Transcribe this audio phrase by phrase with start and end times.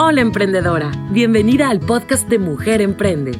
[0.00, 3.32] Hola emprendedora, bienvenida al podcast de Mujer Emprende.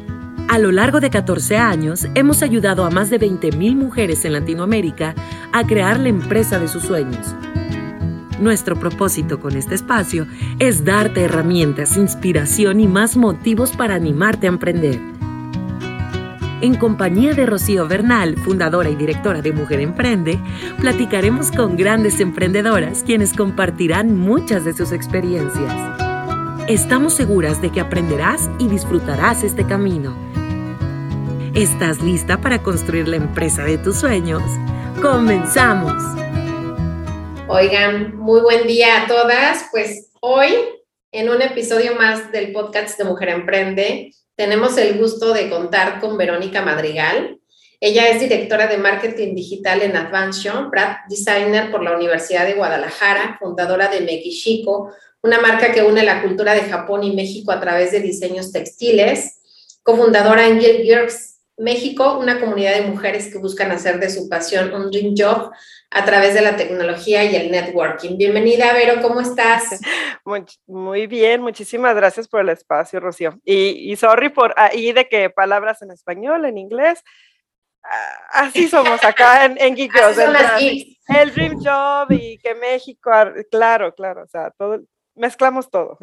[0.48, 5.14] A lo largo de 14 años hemos ayudado a más de 20.000 mujeres en Latinoamérica
[5.52, 7.32] a crear la empresa de sus sueños.
[8.40, 10.26] Nuestro propósito con este espacio
[10.58, 14.98] es darte herramientas, inspiración y más motivos para animarte a emprender.
[16.60, 20.40] En compañía de Rocío Bernal, fundadora y directora de Mujer Emprende,
[20.80, 26.07] platicaremos con grandes emprendedoras quienes compartirán muchas de sus experiencias.
[26.68, 30.14] Estamos seguras de que aprenderás y disfrutarás este camino.
[31.54, 34.42] ¿Estás lista para construir la empresa de tus sueños?
[35.00, 35.94] ¡Comenzamos!
[37.48, 39.68] Oigan, muy buen día a todas.
[39.70, 40.52] Pues hoy,
[41.10, 46.18] en un episodio más del podcast de Mujer Emprende, tenemos el gusto de contar con
[46.18, 47.40] Verónica Madrigal.
[47.80, 53.38] Ella es directora de marketing digital en Advantion, Brad Designer por la Universidad de Guadalajara,
[53.40, 57.92] fundadora de Mekishiko, una marca que une la cultura de Japón y México a través
[57.92, 59.40] de diseños textiles,
[59.82, 64.92] cofundadora en Girls México, una comunidad de mujeres que buscan hacer de su pasión un
[64.92, 65.50] dream job
[65.90, 68.16] a través de la tecnología y el networking.
[68.16, 69.80] Bienvenida, Vero, ¿cómo estás?
[70.66, 73.40] Muy, bien, muchísimas gracias por el espacio, Rocío.
[73.44, 77.02] Y, y sorry por ahí de que palabras en español, en inglés.
[77.82, 79.92] Ah, así somos acá en, en Geek
[81.08, 83.10] El Dream Job y que México,
[83.50, 84.80] claro, claro, o sea, todo,
[85.18, 85.98] mezclamos todo.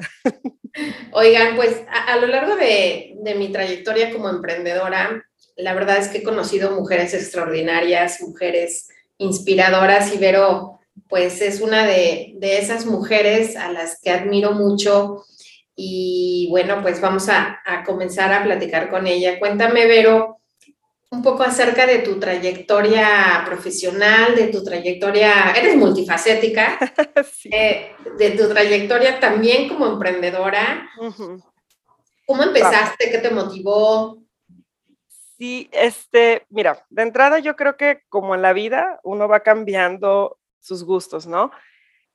[1.12, 5.24] Oigan, pues a, lo largo de, mi trayectoria como emprendedora,
[5.56, 11.86] la verdad es que he conocido mujeres extraordinarias, mujeres inspiradoras y Vero, pues es una
[11.86, 15.24] de, de esas mujeres a las que admiro mucho
[15.76, 19.40] y bueno, pues vamos a, a comenzar a platicar con ella.
[19.40, 20.40] Cuéntame, Vero,
[21.16, 26.78] un poco acerca de tu trayectoria profesional, de tu trayectoria, eres multifacética,
[27.52, 30.90] eh, de tu trayectoria también como emprendedora.
[32.26, 33.10] ¿Cómo empezaste?
[33.10, 34.18] ¿Qué te motivó?
[35.38, 40.38] Sí, este, mira, de entrada yo creo que como en la vida uno va cambiando
[40.60, 41.52] sus gustos, ¿no?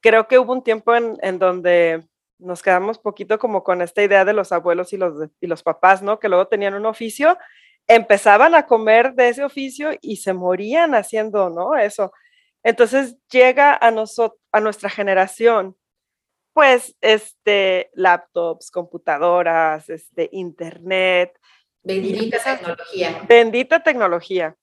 [0.00, 2.02] Creo que hubo un tiempo en, en donde
[2.38, 6.02] nos quedamos poquito como con esta idea de los abuelos y los, y los papás,
[6.02, 6.18] ¿no?
[6.18, 7.38] Que luego tenían un oficio
[7.90, 11.76] empezaban a comer de ese oficio y se morían haciendo, ¿no?
[11.76, 12.12] Eso.
[12.62, 15.76] Entonces llega a, nosotros, a nuestra generación,
[16.52, 21.36] pues, este, laptops, computadoras, este, internet.
[21.82, 23.22] Bendita tecnología.
[23.26, 24.56] Bendita tecnología.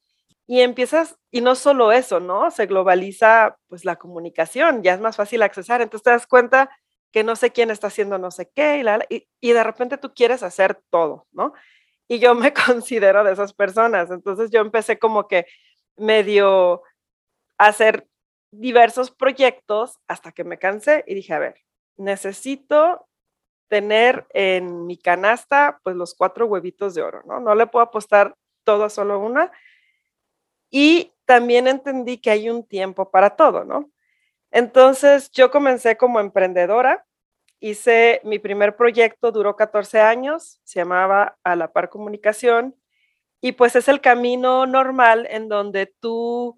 [0.46, 2.50] Y empiezas, y no solo eso, ¿no?
[2.50, 5.82] Se globaliza, pues, la comunicación, ya es más fácil accesar.
[5.82, 6.70] Entonces te das cuenta
[7.12, 10.14] que no sé quién está haciendo no sé qué, y, y, y de repente tú
[10.14, 11.54] quieres hacer todo, ¿no?
[12.08, 14.12] Y yo me considero de esas personas.
[14.12, 15.46] Entonces yo empecé como que
[15.96, 16.84] medio
[17.58, 18.08] a hacer
[18.52, 21.56] diversos proyectos hasta que me cansé y dije, a ver,
[21.98, 23.08] necesito
[23.68, 27.40] tener en mi canasta pues los cuatro huevitos de oro, ¿no?
[27.40, 29.52] No le puedo apostar todo a solo una.
[30.70, 33.92] Y también entendí que hay un tiempo para todo, ¿no?
[34.52, 37.07] Entonces yo comencé como emprendedora
[37.60, 42.76] hice mi primer proyecto, duró 14 años, se llamaba A la Par Comunicación,
[43.42, 46.58] y pues es el camino normal en donde tú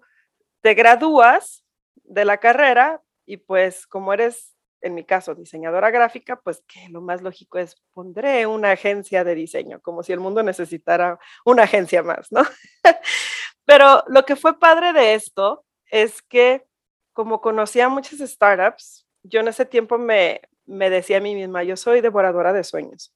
[0.62, 1.64] te gradúas
[2.04, 7.00] de la carrera y pues como eres, en mi caso, diseñadora gráfica, pues que lo
[7.00, 12.02] más lógico es pondré una agencia de diseño, como si el mundo necesitara una agencia
[12.02, 12.42] más, ¿no?
[13.64, 16.64] Pero lo que fue padre de esto es que
[17.12, 21.76] como conocía muchas startups, yo en ese tiempo me, me decía a mí misma, yo
[21.76, 23.12] soy devoradora de sueños,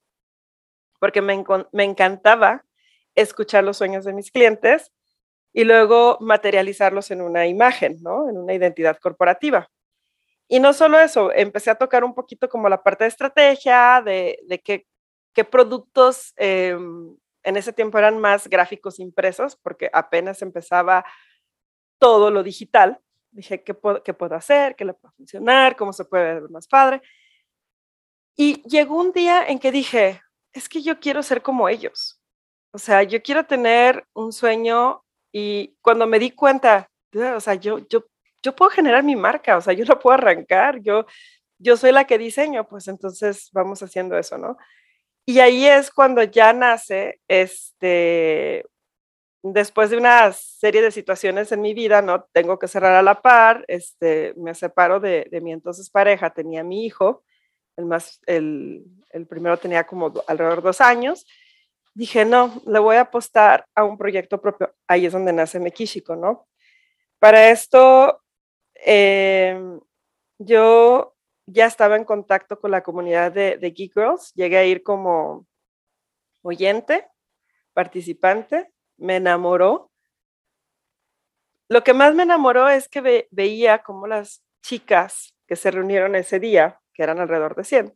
[0.99, 1.43] porque me,
[1.83, 2.65] encantaba
[3.15, 4.91] escuchar los sueños de mis clientes
[5.53, 8.29] y luego materializarlos en una imagen, ¿no?
[8.29, 9.69] En una identidad corporativa.
[10.47, 14.61] Y no solo eso, empecé a tocar un poquito como la parte de estrategia, de,
[14.63, 21.05] qué, productos em, en ese tiempo eran más gráficos impresos, porque apenas empezaba
[21.99, 22.99] todo lo digital.
[23.31, 24.75] Dije, ¿qué puedo, qué puedo hacer?
[24.75, 25.75] ¿Qué le puede funcionar?
[25.77, 27.01] ¿Cómo se puede ver más padre?
[28.35, 30.21] Y llegó un día en que dije,
[30.53, 32.19] es que yo quiero ser como ellos.
[32.71, 37.79] O sea, yo quiero tener un sueño y cuando me di cuenta, o sea, yo,
[37.87, 38.05] yo,
[38.43, 41.05] yo puedo generar mi marca, o sea, yo la puedo arrancar, yo,
[41.57, 44.57] yo soy la que diseño, pues entonces vamos haciendo eso, ¿no?
[45.25, 48.65] Y ahí es cuando ya nace, este,
[49.41, 52.25] después de una serie de situaciones en mi vida, ¿no?
[52.33, 56.63] Tengo que cerrar a la par, este, me separo de, de mi entonces pareja, tenía
[56.63, 57.23] mi hijo,
[57.77, 61.25] el, más, el, el primero tenía como alrededor de dos años,
[61.95, 64.75] dije, no, le voy a apostar a un proyecto propio.
[64.87, 66.47] Ahí es donde nace Mekishiko, ¿no?
[67.19, 68.21] Para esto,
[68.75, 69.79] em,
[70.37, 71.15] yo
[71.47, 75.47] ya estaba en contacto con la comunidad de, de Geek Girls, llegué a ir como
[76.41, 77.07] oyente,
[77.73, 79.91] participante, me enamoró.
[81.69, 86.39] Lo que más me enamoró es que veía como las chicas que se reunieron ese
[86.39, 87.93] día, que eran alrededor de 100,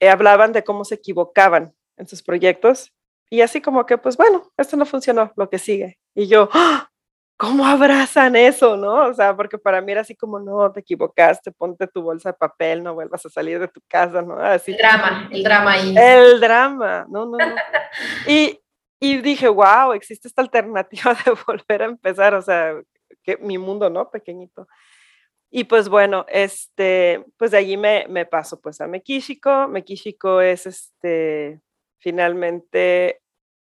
[0.00, 2.92] eh, hablaban de cómo se equivocaban en sus proyectos
[3.30, 5.98] y así como que, pues bueno, esto no funcionó, lo que sigue.
[6.14, 6.90] Y yo, ¡ah!
[7.38, 9.06] ¿cómo abrazan eso, no?
[9.06, 12.38] O sea, porque para mí era así como, no, te equivocaste, ponte tu bolsa de
[12.38, 14.38] papel, no vuelvas a salir de tu casa, ¿no?
[14.38, 14.72] Así.
[14.72, 15.94] El drama, el drama ahí.
[15.96, 17.54] El drama, no, no, no.
[18.26, 18.60] y,
[19.00, 22.74] y dije, wow, existe esta alternativa de volver a empezar, o sea,
[23.22, 24.10] que mi mundo, ¿no?
[24.10, 24.66] Pequeñito.
[25.50, 29.68] Y pues bueno, este, pues de allí me, me paso pues a Mekishiko.
[29.68, 31.60] Mekishiko es este,
[31.98, 33.22] finalmente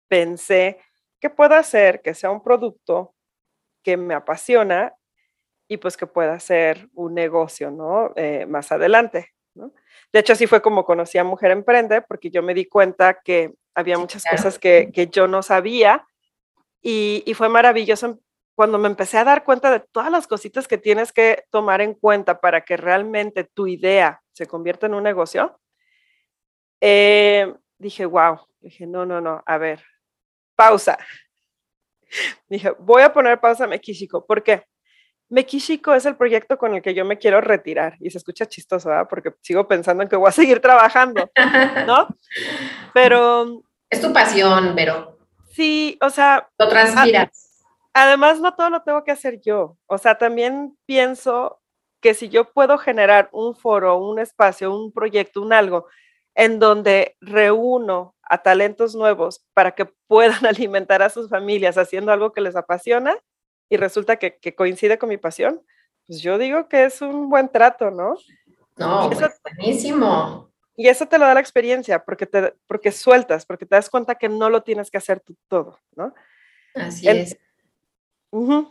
[0.08, 0.80] pensé
[1.20, 3.14] que pueda hacer que sea un producto
[3.84, 4.94] que me apasiona
[5.68, 8.12] y pues que pueda ser un negocio, ¿no?
[8.16, 9.72] Eh, más adelante, ¿no?
[10.12, 13.54] De hecho, así fue como conocí a Mujer Emprende, porque yo me di cuenta que
[13.76, 16.08] había muchas cosas que, que, yo no sabía
[16.82, 18.20] y, y, fue maravilloso
[18.60, 21.94] cuando me empecé a dar cuenta de todas las cositas que tienes que tomar en
[21.94, 25.62] cuenta para que realmente tu idea se convierta en un negocio,
[26.82, 29.82] eh, dije, wow, dije, no, no, no, a ver,
[30.58, 30.98] pausa.
[32.50, 34.26] Dije, voy a poner pausa a Mekishiko.
[34.26, 34.66] ¿Por qué?
[35.30, 37.96] Mekishiko es el proyecto con el que yo me quiero retirar.
[38.02, 39.08] Y se escucha chistoso, ¿verdad?
[39.10, 41.32] Porque sigo pensando en que voy a seguir trabajando,
[41.88, 42.10] ¿no?
[42.94, 43.64] Pero...
[43.90, 45.18] Es tu pasión, pero...
[45.50, 46.50] Sí, o sea...
[46.58, 47.49] Lo transpiras
[48.00, 49.78] además no todo lo tengo que hacer yo.
[49.86, 51.62] O sea, también pienso
[52.02, 55.88] que si yo puedo generar un foro, un espacio, un proyecto, un algo
[56.36, 62.32] en donde reúno a talentos nuevos para que puedan alimentar a sus familias haciendo algo
[62.32, 63.18] que les apasiona
[63.70, 65.62] y resulta que, coincide con mi pasión,
[66.08, 68.16] pues yo digo que es un buen trato, ¿no?
[68.78, 70.50] No, eso, pues, buenísimo.
[70.76, 74.16] Y eso te lo da la experiencia, porque, te, porque sueltas, porque te das cuenta
[74.16, 76.16] que no lo tienes que hacer tú todo, ¿no?
[76.74, 77.38] Así es.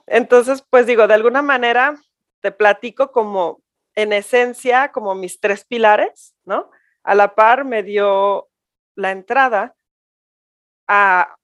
[0.06, 1.96] Entonces, pues digo, de alguna manera
[2.40, 3.62] te platico como
[3.94, 6.70] en esencia, como mis tres pilares, ¿no?
[7.02, 8.48] A la par me dio
[8.94, 9.74] la entrada
[10.86, 11.36] a,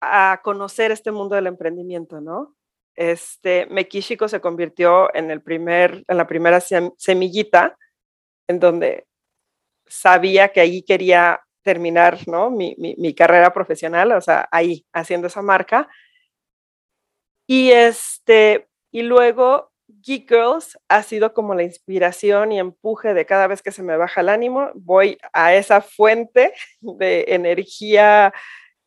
[0.00, 2.56] a conocer este mundo del emprendimiento, ¿no?
[2.94, 7.76] Este, Mekishiko se convirtió en, el primer, en la primera semillita
[8.48, 9.06] en donde
[9.86, 12.50] sabía que ahí quería terminar ¿no?
[12.50, 15.88] mi, mi, mi, carrera profesional, o sea, ahí, haciendo esa marca.
[17.48, 23.46] Y, este, y luego Geek Girls ha sido como la inspiración y empuje de cada
[23.46, 28.32] vez que se me baja el ánimo, voy a esa fuente de energía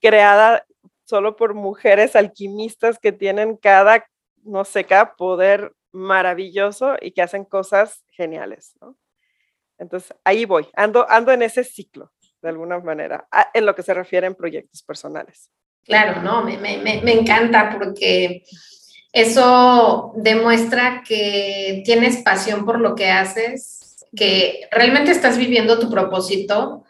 [0.02, 0.66] creada
[1.06, 4.06] solo por mujeres alquimistas que tienen cada,
[4.44, 8.98] no sé, cada poder maravilloso y que hacen cosas geniales, ¿no?
[9.78, 12.12] Entonces, ahí voy, ando, ando en ese ciclo,
[12.42, 15.52] de alguna manera, en lo que se refiere en proyectos personales.
[15.86, 18.44] Claro, no, me, me, me encanta porque
[19.14, 26.84] eso demuestra que tienes pasión por lo que haces, que realmente estás viviendo tu propósito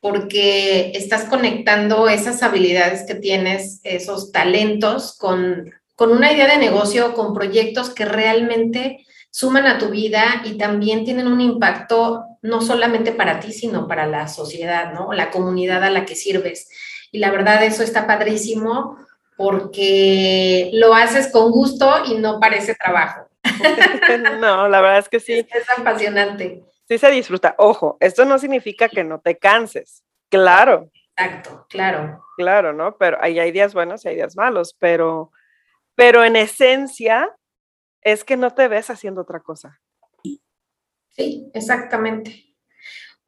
[0.00, 7.12] porque estás conectando esas habilidades que tienes, esos talentos con, con una idea de negocio,
[7.14, 13.12] con proyectos que realmente suman a tu vida y también tienen un impacto no solamente
[13.12, 15.12] para ti, sino para la sociedad, ¿no?
[15.12, 16.68] La comunidad a la que sirves.
[17.12, 18.98] Y la verdad, eso está padrísimo
[19.36, 23.28] porque lo haces con gusto y no parece trabajo.
[24.40, 25.46] no, la verdad es que sí.
[25.50, 26.64] Es, apasionante.
[26.88, 27.54] Sí se disfruta.
[27.58, 30.04] Ojo, esto no significa que no te canses.
[30.30, 30.90] Claro.
[31.16, 32.22] Exacto, claro.
[32.36, 32.96] Claro, ¿no?
[32.98, 35.32] Pero hay, hay días buenos y hay días malos, pero,
[35.94, 37.34] pero en esencia
[38.02, 39.80] es que no te ves haciendo otra cosa.
[41.10, 42.44] Sí, exactamente.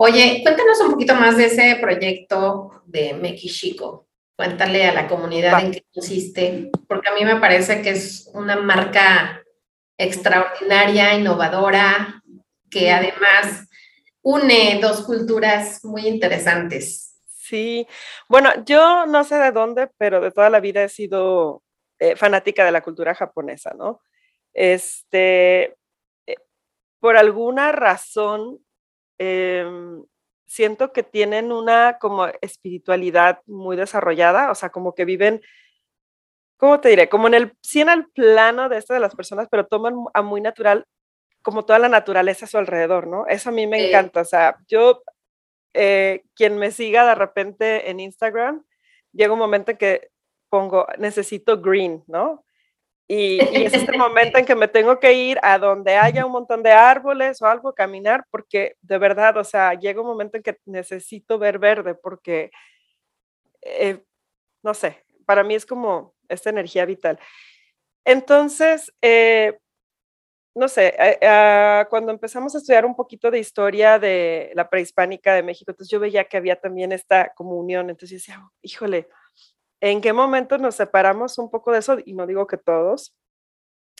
[0.00, 4.06] Oye, cuéntanos un poquito más de ese proyecto de Mekishiko.
[4.36, 8.54] Cuéntale a la comunidad en qué consiste, porque a mí me parece que es una
[8.54, 9.42] marca
[9.96, 12.22] extraordinaria, innovadora,
[12.70, 13.68] que además
[14.22, 17.18] une dos culturas muy interesantes.
[17.26, 17.84] Sí,
[18.28, 21.64] bueno, yo no sé de dónde, pero de toda la vida he sido
[21.98, 24.00] eh, fanática de la cultura japonesa, ¿no?
[24.52, 25.76] Este,
[26.24, 26.36] eh,
[27.00, 28.60] por alguna razón,
[29.18, 30.04] Em,
[30.46, 35.42] siento que tienen una como espiritualidad muy desarrollada, o sea, como que viven,
[36.56, 37.08] ¿cómo te diré?
[37.08, 40.22] Como en el, sí en el plano de esto de las personas, pero toman a
[40.22, 40.86] muy natural
[41.42, 43.26] como toda la naturaleza a su alrededor, ¿no?
[43.26, 45.02] Eso a mí me encanta, o sea, yo,
[45.74, 48.64] eh, quien me siga de repente en Instagram,
[49.12, 50.08] llega un momento en que
[50.50, 52.44] pongo, necesito green, ¿no?
[53.10, 56.62] Y, es este momento en que me tengo que ir a donde haya un montón
[56.62, 60.58] de árboles o algo, caminar, porque de verdad, o sea, llega un momento en que
[60.66, 62.50] necesito ver verde, porque,
[63.62, 64.02] eh,
[64.62, 67.18] no sé, para mí es como esta energía vital.
[68.04, 69.58] Entonces, eh,
[70.54, 75.34] no sé, eh, ah, cuando empezamos a estudiar un poquito de historia de la prehispánica
[75.34, 79.08] de México, entonces yo veía que había también esta como unión, entonces yo decía, híjole,
[79.80, 81.98] ¿En qué momento nos separamos un poco de eso?
[82.04, 83.14] Y no digo que todos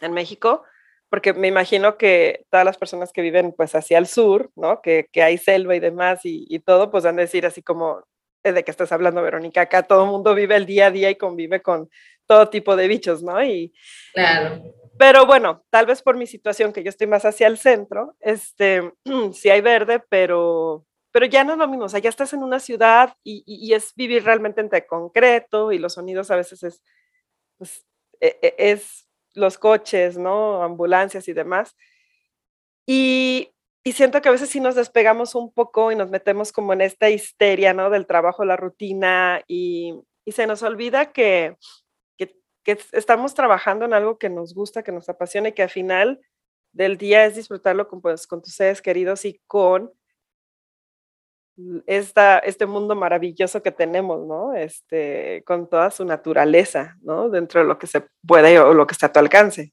[0.01, 0.65] en México,
[1.09, 4.83] porque me imagino que todas las personas que viven pues hacia el sur, ¿no?
[4.83, 8.05] Que, hay selva y demás y, todo, pues van a decir así como,
[8.45, 9.63] eh, ¿de qué estás hablando, Verónica?
[9.63, 11.89] Acá todo el mundo vive el día a día y convive con
[12.27, 13.43] todo tipo de bichos, ¿no?
[13.43, 13.73] Y,
[14.13, 14.63] claro.
[14.99, 18.93] Pero bueno, tal vez por mi situación, que yo estoy más hacia el centro, este,
[19.33, 22.43] sí hay verde, pero pero ya no es lo mismo, o sea, ya estás en
[22.43, 26.83] una ciudad y, es vivir realmente entre concreto y los sonidos a veces es,
[27.57, 27.87] pues,
[28.21, 30.63] e, e, es los coches, ¿no?
[30.63, 31.75] Ambulancias y demás.
[32.87, 33.53] Y,
[33.85, 37.09] siento que a veces sí nos despegamos un poco y nos metemos como en esta
[37.09, 37.89] histeria, ¿no?
[37.89, 41.57] Del trabajo, la rutina y, se nos olvida que,
[42.19, 46.21] que, estamos trabajando en algo que nos gusta, que nos apasiona y que al final
[46.73, 49.91] del día es disfrutarlo con, pues, con tus seres queridos y con
[51.87, 54.55] esta, este mundo maravilloso que tenemos, ¿no?
[54.55, 57.29] Este, con toda su naturaleza, ¿no?
[57.29, 59.73] Dentro de lo que se puede o lo que está a tu alcance.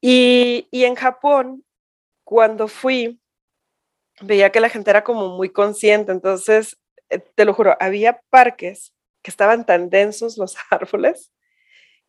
[0.00, 1.64] Y, y en Japón,
[2.24, 3.20] cuando fui,
[4.20, 6.78] veía que la gente era como muy consciente, entonces,
[7.10, 8.92] eh, te lo juro, había parques
[9.22, 11.32] que estaban tan densos los árboles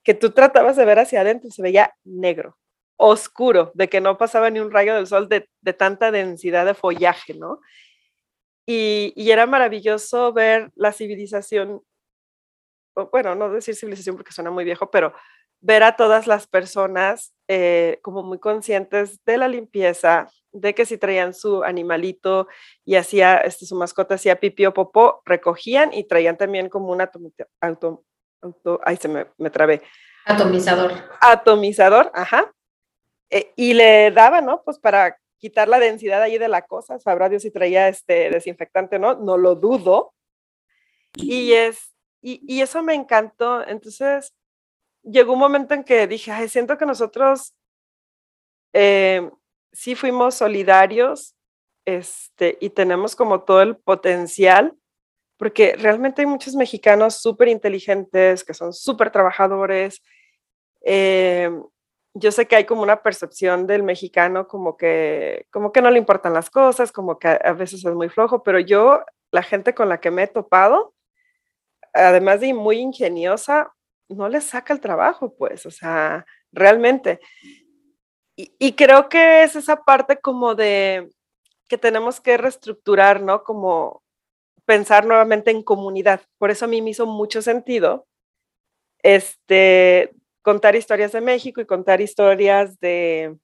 [0.03, 2.57] que tú tratabas de ver hacia adentro y se veía negro,
[2.97, 6.73] oscuro, de que no pasaba ni un rayo del sol de, de tanta densidad de
[6.73, 7.61] follaje, ¿no?
[8.65, 11.81] Y, era maravilloso ver la civilización,
[13.11, 15.13] bueno, no decir civilización porque suena muy viejo, pero
[15.59, 20.97] ver a todas las personas eh, como muy conscientes de la limpieza, de que si
[20.97, 22.47] traían su animalito
[22.85, 27.01] y hacía, este, su mascota hacía pipí o popó, recogían y traían también como un
[27.01, 28.03] auto,
[28.41, 29.81] auto, ay, se me, me trabé.
[30.25, 30.93] Atomizador.
[31.19, 32.53] Atomizador, ajá.
[33.29, 34.61] Eh, y le daban, ¿no?
[34.63, 38.97] Pues para quitar la densidad ahí de la cosa, sabrá Dios si traía este desinfectante
[38.97, 40.13] no, no lo dudo.
[41.15, 43.61] Y, es, y, eso me encantó.
[43.67, 44.33] Entonces,
[45.01, 47.53] llegó un momento en que dije, ay, siento que nosotros
[48.71, 49.29] eh,
[49.73, 51.35] sí fuimos solidarios
[51.83, 54.73] este, y tenemos como todo el potencial,
[55.35, 60.01] porque realmente hay muchos mexicanos súper inteligentes, que son súper trabajadores,
[60.85, 61.51] eh,
[62.13, 65.99] yo sé que hay como una percepción del mexicano como que, como que no le
[65.99, 69.89] importan las cosas, como que a veces es muy flojo, pero yo, la gente con
[69.89, 70.93] la que me he topado,
[71.93, 73.73] además de muy ingeniosa,
[74.09, 77.19] no le saca el trabajo, pues, o sea, realmente.
[78.35, 81.09] Y, y creo que es esa parte como de
[81.67, 83.43] que tenemos que reestructurar, ¿no?
[83.43, 84.03] Como
[84.65, 86.21] pensar nuevamente en comunidad.
[86.37, 88.07] Por eso a mí me hizo mucho sentido
[89.03, 93.35] este, contar historias de México y contar historias de,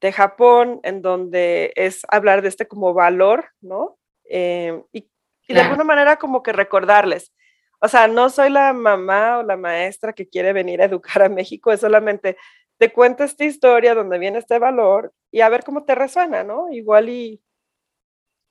[0.00, 3.98] de Japón, en donde es hablar de este como valor, ¿no?
[4.28, 5.08] Eh, y,
[5.48, 7.32] de alguna manera como que recordarles.
[7.80, 11.28] O sea, no soy la mamá o la maestra que quiere venir a educar a
[11.28, 12.36] México, es solamente
[12.78, 16.70] te cuento esta historia donde viene este valor y a ver cómo te resuena, ¿no?
[16.70, 17.42] Igual y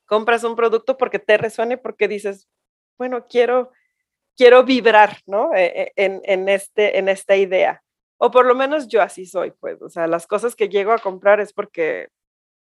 [0.05, 2.49] compras un producto porque te resuena y porque dices,
[2.97, 3.71] bueno, quiero,
[4.35, 5.53] quiero vibrar, ¿no?
[5.55, 7.81] E, e, en, en, este, en esta idea.
[8.21, 10.99] O por lo menos yo así soy, pues, o sea, las cosas que llego a
[10.99, 12.09] comprar es porque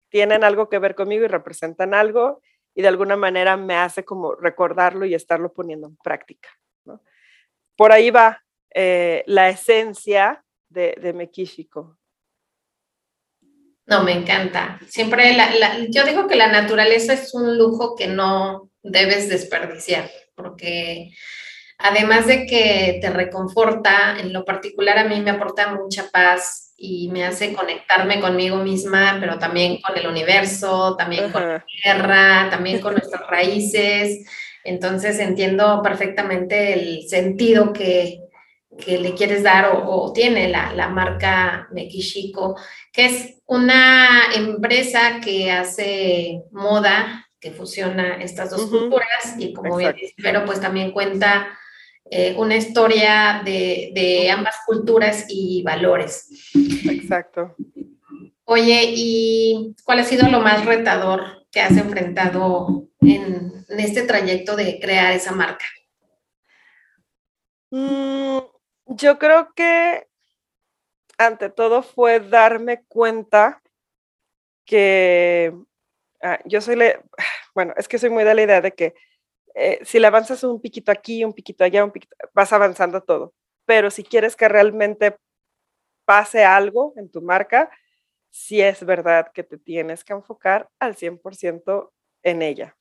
[0.09, 2.41] tienen algo que ver conmigo y representan algo
[2.73, 6.49] y de alguna manera me hace como recordarlo y estarlo poniendo en práctica.
[6.85, 7.03] ¿no?
[7.75, 8.41] Por ahí va
[8.73, 11.13] eh, la esencia de, de.
[13.87, 14.79] No, me encanta.
[14.87, 21.11] Siempre, la, yo digo que la naturaleza es un lujo que no debes desperdiciar, porque
[21.83, 27.09] además de que te reconforta, en lo particular a mí me aporta mucha paz y
[27.09, 32.81] me hace conectarme conmigo misma, pero también con el universo, también con la tierra, también
[32.81, 34.25] con nuestras raíces.
[34.63, 38.19] Entonces entiendo perfectamente el sentido que,
[38.87, 42.55] le quieres dar o, tiene la, la, marca Mekishiko,
[42.91, 49.93] que es una empresa que hace moda, que fusiona estas dos culturas y como bien
[49.93, 51.59] dice, pero pues también cuenta
[52.05, 56.51] eh, una historia de, ambas culturas y valores.
[56.89, 57.55] Exacto.
[58.45, 64.79] Oye, ¿y cuál ha sido lo más retador que has enfrentado en, este trayecto de
[64.79, 65.65] crear esa marca?
[67.69, 68.39] Mm,
[68.87, 70.07] yo creo que
[71.17, 73.61] ante todo fue darme cuenta
[74.65, 75.53] que
[76.21, 76.99] ah, yo soy, le,
[77.55, 78.95] bueno, es que soy muy de la idea de que
[79.55, 83.33] eh, si le avanzas un piquito aquí, un piquito allá, un piquito, vas avanzando todo.
[83.65, 85.17] Pero si quieres que realmente
[86.05, 87.69] pase algo en tu marca,
[88.31, 91.91] si es verdad que te tienes que enfocar al 100%
[92.23, 92.77] en ella.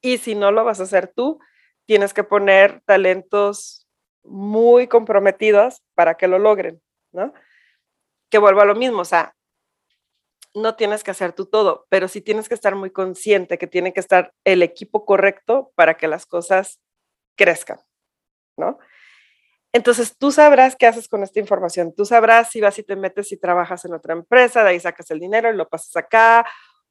[0.00, 1.38] Y si no lo vas a hacer tú,
[1.86, 3.86] tienes que poner talentos
[4.22, 7.32] muy comprometidos para que lo logren, ¿no?
[8.30, 9.34] Que vuelva a lo mismo, o sea,
[10.54, 13.92] no tienes que hacer tú todo, pero sí tienes que estar muy consciente que tiene
[13.92, 16.80] que estar el equipo correcto para que las cosas
[17.36, 17.80] crezcan,
[18.56, 18.78] ¿no?
[19.72, 23.32] Entonces tú sabrás qué haces con esta información, tú sabrás si vas y te metes
[23.32, 26.46] y trabajas en otra empresa, de ahí sacas el dinero y lo pasas acá,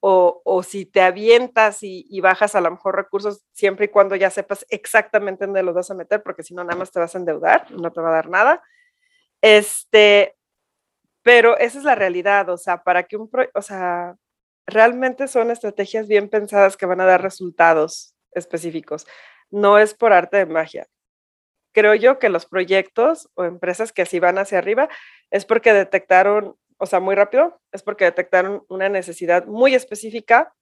[0.06, 4.66] o, si te avientas y, bajas a lo mejor recursos siempre y cuando ya sepas
[4.70, 7.72] exactamente dónde los vas a meter, porque si no, nada más te vas a endeudar,
[7.72, 8.62] no te va a dar nada.
[9.42, 10.36] Este,
[11.24, 14.16] pero esa es la realidad, o sea, para que un, o sea,
[14.68, 19.08] realmente son estrategias bien pensadas que van a dar resultados específicos.
[19.50, 20.88] No es por arte de magia.
[21.74, 24.90] Creo yo que los proyectos o empresas que así van hacia arriba
[25.32, 30.54] es porque detectaron, o sea, muy rápido, es porque detectaron una necesidad muy específica,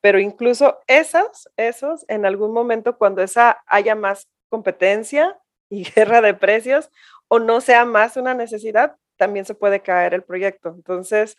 [0.00, 6.34] pero incluso esas, esos, en algún momento cuando esa haya más competencia y guerra de
[6.34, 6.90] precios
[7.28, 10.70] o no sea más una necesidad, también se puede caer el proyecto.
[10.70, 11.36] Entonces,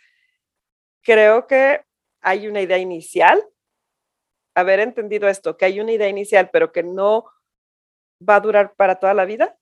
[1.01, 1.84] creo que
[2.22, 3.44] hay una idea inicial,
[4.55, 7.25] haber entendido esto, que hay una idea inicial, pero que no
[8.27, 9.58] va a durar para toda la vida.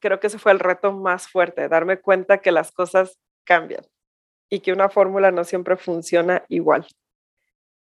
[0.00, 3.84] Creo que ese fue el reto más fuerte, darme cuenta que las cosas cambian
[4.48, 6.86] y que una fórmula no siempre funciona igual.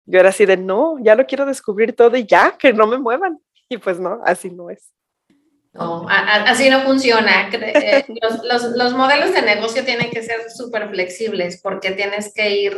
[0.06, 2.98] Yo era así de, no, ya lo quiero descubrir todo y ya, que no me
[2.98, 3.40] muevan.
[3.70, 4.94] Y pues no, así no es.
[5.74, 7.50] No, así no funciona.
[7.52, 8.06] Eh,
[8.76, 12.78] los, modelos de negocio tienen que ser súper flexibles porque tienes que ir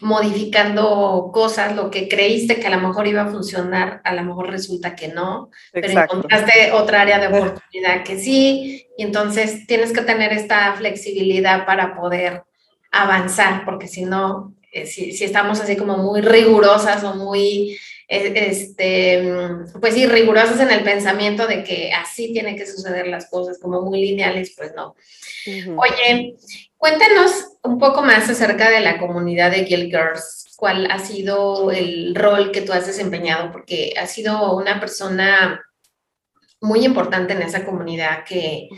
[0.00, 4.50] modificando cosas, lo que creíste que a lo mejor iba a funcionar, a lo mejor
[4.50, 10.02] resulta que no, pero encontraste otra área de oportunidad que sí, y entonces tienes que
[10.02, 12.42] tener esta flexibilidad para poder
[12.92, 19.32] avanzar, porque si no, eh, si, si, estamos así como muy rigurosas o muy este,
[19.80, 23.82] pues sí, rigurosos en el pensamiento de que así tienen que suceder las cosas, como
[23.82, 24.94] muy lineales, pues no.
[25.76, 26.36] Oye,
[26.76, 30.54] cuéntanos un poco más acerca de la comunidad de Guild Girls.
[30.56, 33.52] ¿Cuál ha sido el rol que tú has desempeñado?
[33.52, 35.60] Porque has sido una persona
[36.60, 38.68] muy importante en esa comunidad que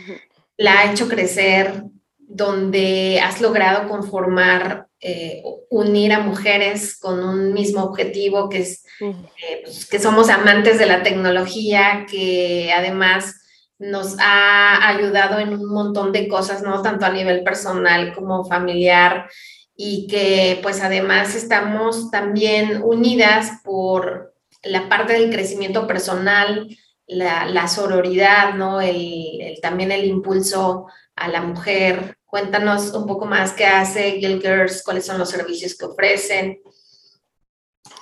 [0.57, 1.83] la ha hecho crecer,
[2.17, 9.61] donde has logrado conformar eh, unir a mujeres con un mismo objetivo, que es eh,
[9.63, 13.35] pues, que somos amantes de la tecnología, que además
[13.77, 16.81] nos ha ayudado en un montón de cosas, ¿no?
[16.81, 19.29] Tanto a nivel personal como familiar,
[19.75, 24.33] y que pues además estamos también unidas por
[24.63, 26.67] la parte del crecimiento personal,
[27.07, 28.81] la, sororidad, ¿no?
[28.81, 34.83] El, también el impulso a la mujer, Cuéntanos un poco más qué hace Guild Girls,
[34.83, 36.61] cuáles son los servicios que ofrecen.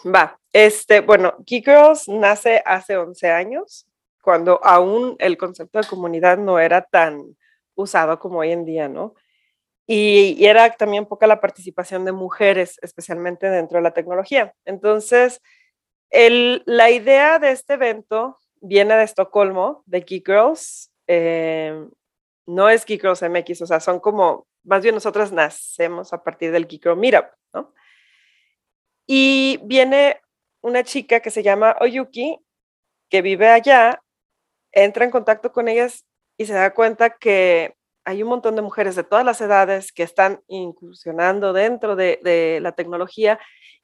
[0.05, 3.88] Va, este, bueno, Geek Girls nace hace 11 años,
[4.21, 7.38] cuando aún el concepto de comunidad no era tan
[7.75, 9.15] usado como hoy en día, ¿no?
[9.88, 14.53] Y, era también poca la participación de mujeres, especialmente dentro de la tecnología.
[14.65, 15.41] Entonces,
[16.10, 20.91] el, la idea de este evento viene de Estocolmo, de Geek Girls.
[21.07, 21.88] Eh,
[22.45, 26.51] no es Geek Girls MX, o sea, son como, más bien nosotras nacemos a partir
[26.51, 27.73] del Geek Girl Meetup, ¿no?
[29.05, 30.19] Y viene
[30.67, 32.38] una chica que se llama Oyuki,
[33.10, 34.01] que vive allá,
[34.71, 36.06] entra en contacto con ellas
[36.38, 37.73] y se da cuenta que
[38.06, 42.71] hay un montón de mujeres de todas las edades que están incursionando dentro de, la
[42.73, 43.39] tecnología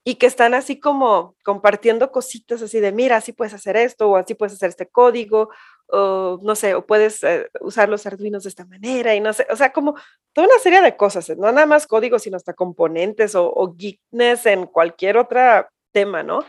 [0.06, 4.18] y que están así como compartiendo cositas así de, mira, así puedes hacer esto o
[4.18, 5.50] así puedes hacer este código
[5.88, 9.48] o no sé, o puedes eh, usar los arduinos de esta manera y no sé,
[9.50, 9.96] o sea, como
[10.34, 14.66] toda una serie de cosas, no nada más código, sino hasta componentes o, o en
[14.68, 16.44] cualquier otro tema, ¿no?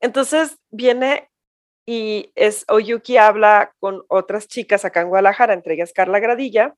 [0.00, 1.30] Entonces viene
[1.86, 6.74] y es Oyuki habla con otras chicas acá en Guadalajara, entre ellas Carla Gradilla,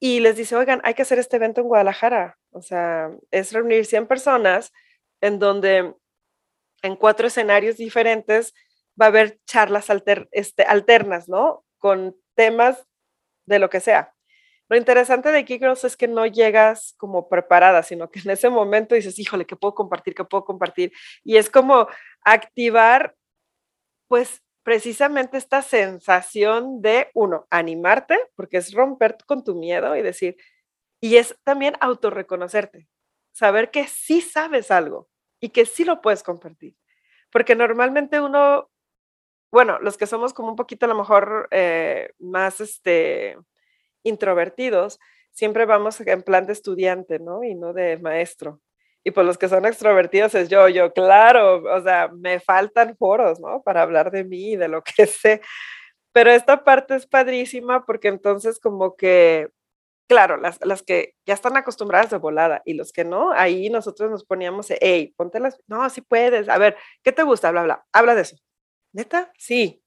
[0.00, 3.84] y les dice, oigan, hay que hacer este evento en Guadalajara, o sea, es reunir
[3.86, 4.72] 100 personas
[5.20, 5.94] en donde
[6.82, 8.54] en cuatro escenarios diferentes
[9.00, 9.88] va a haber charlas
[10.32, 11.64] este, alternas, ¿no?
[11.78, 12.86] Con temas
[13.46, 14.13] de lo que sea.
[14.68, 18.94] Lo interesante de Geek es que no llegas como preparada, sino que en ese momento
[18.94, 20.14] dices, híjole, ¿qué puedo compartir?
[20.14, 20.92] ¿Qué puedo compartir?
[21.22, 21.86] Y es como
[22.22, 23.14] activar,
[24.08, 30.36] pues, precisamente esta sensación de, uno, animarte, porque es romper con tu miedo y decir,
[31.00, 32.88] Y es también autorreconocerte,
[33.32, 35.08] saber que sí sabes algo
[35.40, 36.76] y que sí lo puedes compartir.
[37.30, 38.70] Porque normalmente uno,
[39.52, 43.38] bueno, los que somos como un poquito a lo mejor eh, más este,
[44.04, 45.00] introvertidos,
[45.32, 47.42] siempre vamos en plan de estudiante, ¿no?
[47.42, 48.60] Y no de maestro.
[49.02, 53.38] Y pues los que son extrovertidos es yo, yo, claro, o sea, me faltan foros,
[53.38, 53.62] ¿no?
[53.62, 55.42] Para hablar de mí y de lo que sé.
[56.12, 59.50] Pero esta parte es padrísima porque entonces como que,
[60.08, 64.10] claro, las, las que ya están acostumbradas de volada y los que no, ahí nosotros
[64.10, 67.50] nos poníamos, hey, ponte las, no, sí puedes, a ver, ¿qué te gusta?
[67.50, 68.36] Bla, bla, habla de eso.
[68.92, 69.32] ¿Neta?
[69.38, 69.82] Sí.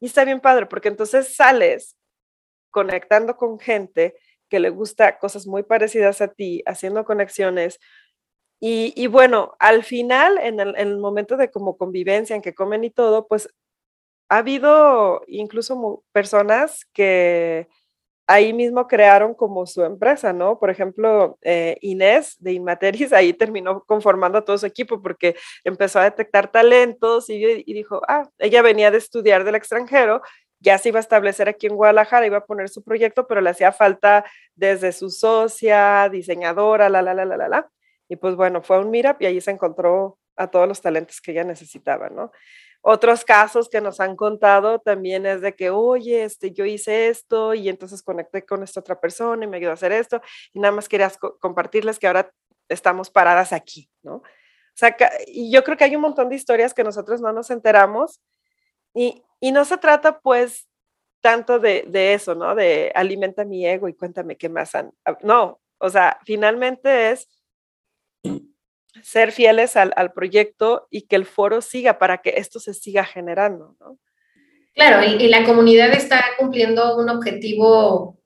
[0.00, 1.96] Y está bien padre porque entonces sales
[2.74, 4.16] conectando con gente
[4.50, 7.78] que le gusta cosas muy parecidas a ti, haciendo conexiones,
[8.66, 13.26] y, bueno, al final, en el, momento de como convivencia, en que comen y todo,
[13.26, 13.46] pues
[14.30, 17.68] ha habido incluso personas que
[18.26, 20.58] ahí mismo crearon como su empresa, ¿no?
[20.58, 26.04] Por ejemplo, eh, Inés de Inmateris ahí terminó conformando todo su equipo porque empezó a
[26.04, 30.22] detectar talentos y, y, dijo, ah, ella venía de estudiar del extranjero,
[30.64, 33.50] ya se iba a establecer aquí en Guadalajara, iba a poner su proyecto, pero le
[33.50, 34.24] hacía falta
[34.54, 37.70] desde su socia, diseñadora, la, la, la, la, la, la.
[38.08, 41.20] Y pues bueno, fue a un Meetup y allí se encontró a todos los talentos
[41.20, 42.32] que ella necesitaba, ¿no?
[42.80, 47.54] Otros casos que nos han contado también es de que, oye, este, yo hice esto
[47.54, 50.20] y entonces conecté con esta otra persona y me ayudó a hacer esto
[50.52, 52.30] y nada más querías compartirles que ahora
[52.68, 54.16] estamos paradas aquí, ¿no?
[54.16, 54.96] O sea,
[55.26, 58.20] y yo creo que hay un montón de historias que nosotros no nos enteramos
[58.94, 60.68] y, y no se trata pues
[61.20, 62.54] tanto de, de, eso, ¿no?
[62.54, 64.92] De alimenta mi ego y cuéntame qué más han...
[65.22, 67.28] No, o sea, finalmente es
[69.02, 73.76] ser fieles al, proyecto y que el foro siga para que esto se siga generando,
[73.80, 73.98] ¿no?
[74.74, 78.18] Claro, y, la comunidad está cumpliendo un objetivo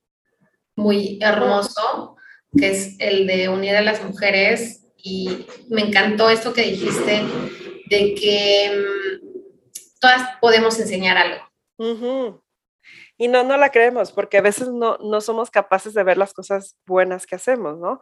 [0.75, 2.15] muy hermoso,
[2.57, 4.87] que es el de unir a las mujeres.
[4.97, 7.21] Y me encantó esto que dijiste
[7.89, 9.28] de que mm,
[9.99, 11.45] todas podemos enseñar algo.
[13.17, 16.33] Y no, no la creemos, porque a veces no, no somos capaces de ver las
[16.33, 18.01] cosas buenas que hacemos, ¿no?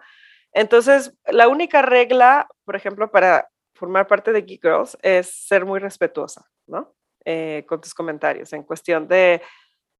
[0.53, 5.79] Entonces, la única regla, por ejemplo, para formar parte de Geek Girls es ser muy
[5.79, 6.95] respetuosa, ¿no?
[7.25, 9.41] Eh, con tus comentarios, en cuestión de,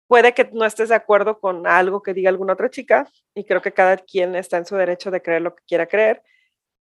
[0.08, 3.62] puede que no estés de acuerdo con algo que diga alguna otra chica, y creo
[3.62, 6.24] que cada quien está en su derecho de creer lo que quiera creer.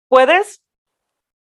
[0.08, 0.62] Puedes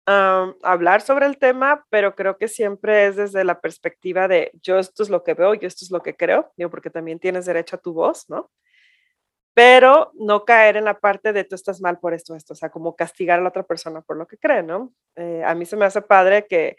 [0.06, 5.04] hablar sobre el tema, pero creo que siempre es desde la perspectiva de yo esto
[5.04, 7.78] es lo que veo, yo esto es lo que creo, digo, porque también tienes derecho
[7.78, 8.50] a tu voz, ¿no?
[9.54, 12.70] pero no caer en la parte de tú estás mal por esto, esto, o sea,
[12.70, 14.94] como castigar a la otra persona por lo que cree, ¿no?
[15.16, 16.78] Eh, a mí se me hace padre que,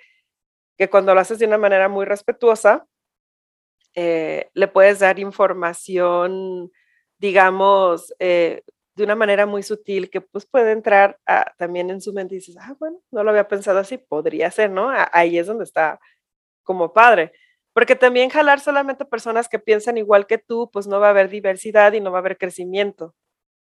[0.76, 2.87] que cuando lo haces de una manera muy respetuosa,
[3.94, 6.72] eh, le puedes dar información,
[7.18, 8.62] digamos, eh,
[8.94, 11.18] de una manera muy sutil que pues puede entrar
[11.59, 14.70] también en su mente y dices, ah, bueno, no lo había pensado así, podría ser,
[14.70, 14.90] ¿no?
[15.12, 15.98] Ahí es donde está
[16.62, 17.33] como padre.
[17.72, 21.28] Porque también jalar solamente personas que piensan igual que tú, pues no va a haber
[21.28, 23.16] diversidad y no va a haber crecimiento.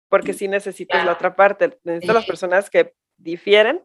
[0.08, 1.78] Porque sí necesitas la otra parte.
[1.84, 3.82] Necesitas las personas que difieren,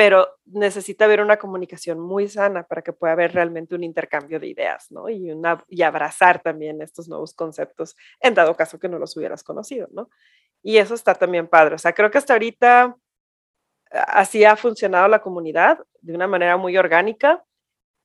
[0.00, 4.46] pero necesita haber una comunicación muy sana para que pueda haber realmente un intercambio de
[4.46, 5.10] ideas, ¿no?
[5.10, 9.44] Y, una, y abrazar también estos nuevos conceptos, en dado caso que no los hubieras
[9.44, 10.08] conocido, ¿no?
[10.62, 11.74] Y eso está también padre.
[11.74, 12.96] O sea, creo que hasta ahorita
[13.90, 17.44] así ha funcionado la comunidad de una manera muy orgánica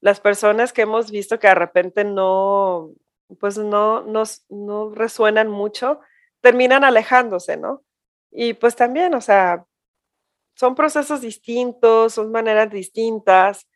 [0.02, 2.92] las personas que hemos visto que de repente no,
[3.40, 6.02] pues no, no resuenan mucho,
[6.42, 7.84] terminan alejándose, ¿no?
[8.32, 9.66] Y pues también, o sea,
[10.56, 13.68] son procesos distintos, son maneras distintas.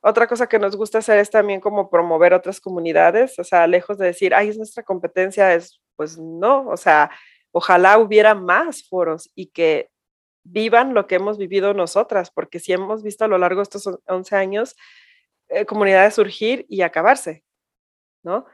[0.00, 3.96] Otra cosa que nos gusta hacer es también como promover otras comunidades, o sea, lejos
[3.96, 7.10] de decir, ay, es nuestra competencia, es, pues no, o sea,
[7.52, 9.90] ojalá hubiera más foros y que
[10.42, 13.88] vivan lo que hemos vivido nosotras, porque si hemos visto a lo largo de estos
[14.06, 14.76] 11 años,
[15.48, 17.44] eh, comunidades surgir y acabarse,
[18.22, 18.44] ¿no?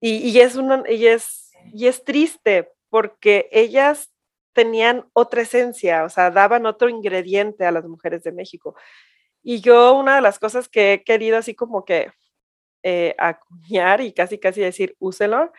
[0.00, 4.13] Y, es una, y, es, y es triste porque ellas
[4.54, 8.74] tenían otra esencia, o sea, daban otro ingrediente a las mujeres de México.
[9.42, 12.10] Y yo una de las cosas que he querido así como que
[12.82, 15.52] eh, acuñar y casi casi decir, úselo,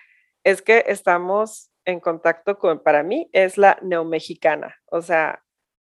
[0.43, 4.75] es que estamos en contacto con, para mí, es la neomexicana.
[4.88, 5.43] O sea,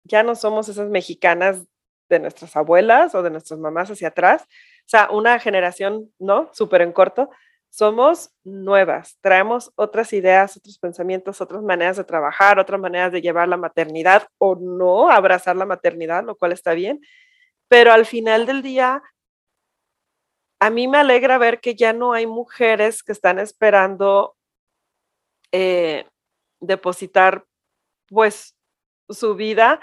[0.05, 1.67] ya no somos esas mexicanas
[2.09, 6.51] de nuestras abuelas o de nuestras mamás hacia atrás, o sea, una generación, ¿no?
[6.53, 7.31] Súper en corto,
[7.71, 13.49] somos nuevas, traemos otras ideas, otros pensamientos, otras maneras de trabajar, otras maneras de llevar
[13.49, 17.01] la maternidad o no abrazar la maternidad, lo cual está bien,
[17.69, 19.03] pero al final del día,
[20.61, 24.37] a mí me alegra ver que ya no hay mujeres que están esperando
[25.53, 26.07] eh,
[26.61, 27.45] depositar
[28.09, 28.57] pues
[29.09, 29.81] su vida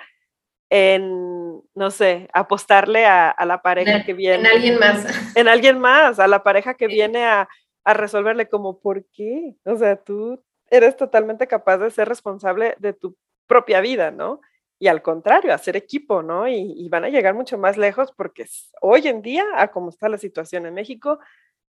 [0.70, 4.40] en, no sé, apostarle a, la pareja que viene.
[4.40, 5.36] En alguien más.
[5.36, 7.48] En alguien más, a la pareja que viene a,
[7.88, 9.56] a resolverle como, ¿por qué?
[9.64, 13.16] O sea, tú eres totalmente capaz de ser responsable de tu
[13.48, 14.42] propia vida, ¿no?
[14.78, 16.50] Y al contrario, hacer equipo, ¿no?
[16.50, 18.46] Y, van a llegar mucho más lejos porque
[18.82, 21.20] hoy en día, a como está la situación en México,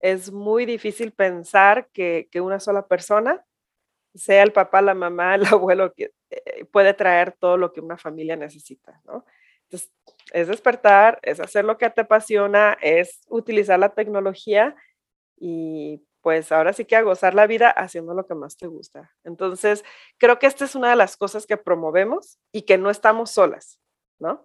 [0.00, 3.44] es muy difícil pensar que, que una sola persona,
[4.12, 7.96] sea el papá, la mamá, el abuelo, que eh, puede traer todo lo que una
[7.96, 9.24] familia necesita, ¿no?
[9.68, 9.92] Entonces,
[10.32, 14.74] es despertar, es hacer lo que te apasiona, es utilizar la tecnología
[15.40, 19.10] y pues ahora sí que a gozar la vida haciendo lo que más te gusta.
[19.24, 19.84] Entonces,
[20.18, 23.80] creo que esta es una de las cosas que promovemos y que no estamos solas,
[24.18, 24.44] ¿no?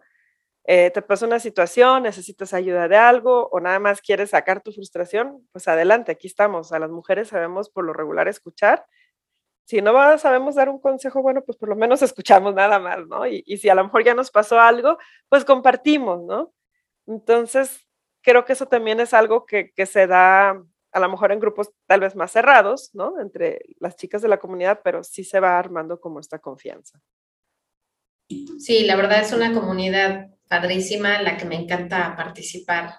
[0.67, 4.71] Eh, te pasa una situación, necesitas ayuda de algo o nada más quieres sacar tu
[4.71, 6.71] frustración, pues adelante, aquí estamos.
[6.71, 8.85] A las mujeres sabemos por lo regular escuchar.
[9.65, 13.27] Si no sabemos dar un consejo bueno, pues por lo menos escuchamos nada más, ¿no?
[13.27, 14.97] Y, y si a lo mejor ya nos pasó algo,
[15.29, 16.53] pues compartimos, ¿no?
[17.07, 17.87] Entonces,
[18.23, 20.63] creo que eso también es algo que, que se da
[20.95, 23.19] a lo mejor en grupos tal vez más cerrados, ¿no?
[23.19, 27.01] Entre las chicas de la comunidad, pero sí se va armando como esta confianza.
[28.57, 32.95] Sí, la verdad es una comunidad padrísima en la que me encanta participar,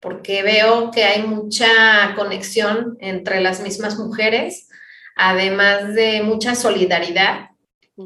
[0.00, 4.68] porque veo que hay mucha conexión entre las mismas mujeres,
[5.16, 7.52] además de mucha solidaridad.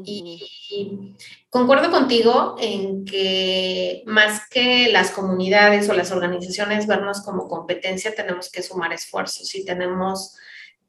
[0.05, 1.13] Y
[1.55, 8.51] concuerdo contigo en que más que las comunidades o las organizaciones vernos como competencia, tenemos
[8.51, 10.35] que sumar esfuerzos y tenemos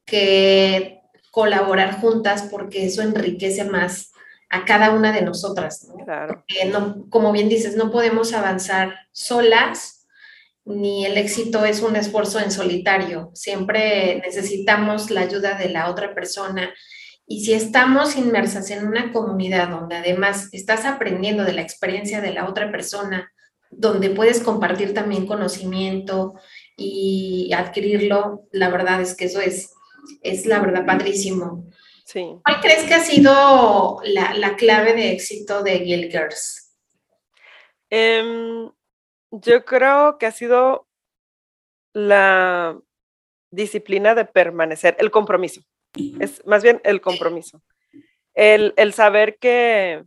[0.03, 0.99] que
[1.31, 4.11] colaborar juntas porque eso enriquece más
[4.49, 5.87] a cada una de nosotras.
[6.03, 6.43] Claro.
[7.09, 10.05] como bien dices, no podemos avanzar solas,
[10.65, 13.31] ni el éxito es un esfuerzo en solitario.
[13.33, 16.73] Siempre necesitamos la ayuda de la otra persona
[17.29, 22.31] y si estamos inmersas en una comunidad donde además estás aprendiendo de la experiencia de
[22.31, 23.33] la otra persona,
[23.69, 26.35] donde puedes compartir también conocimiento
[26.77, 29.73] y adquirirlo, la verdad es que eso es,
[30.21, 31.65] es la verdad padrísimo.
[32.05, 32.39] Sí.
[32.45, 36.73] ¿Cuál crees que ha sido la, clave de éxito de Guild Girls?
[37.89, 38.71] Em,
[39.31, 40.87] yo creo que ha sido
[41.91, 42.79] la
[43.51, 45.61] disciplina de permanecer, el compromiso
[46.19, 47.61] es más bien el compromiso.
[48.33, 50.05] El, saber que,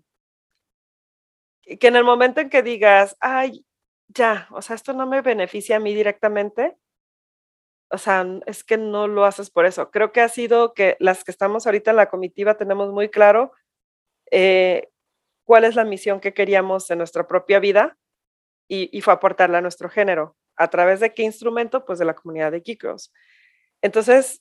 [1.64, 3.64] que en el momento en que digas, ay,
[4.08, 6.76] ya, o sea, esto no me beneficia a mí directamente,
[7.90, 9.90] o sea, es que no lo haces por eso.
[9.90, 13.52] Creo que ha sido que las que estamos ahorita en la comitiva tenemos muy claro
[14.30, 14.88] eh,
[15.44, 17.98] cuál es la misión que queríamos en nuestra propia vida
[18.68, 20.36] y, y, fue aportarla a nuestro género.
[20.54, 21.84] ¿A través de qué instrumento?
[21.84, 23.12] Pues de la comunidad de Kikos.
[23.82, 24.40] Entonces,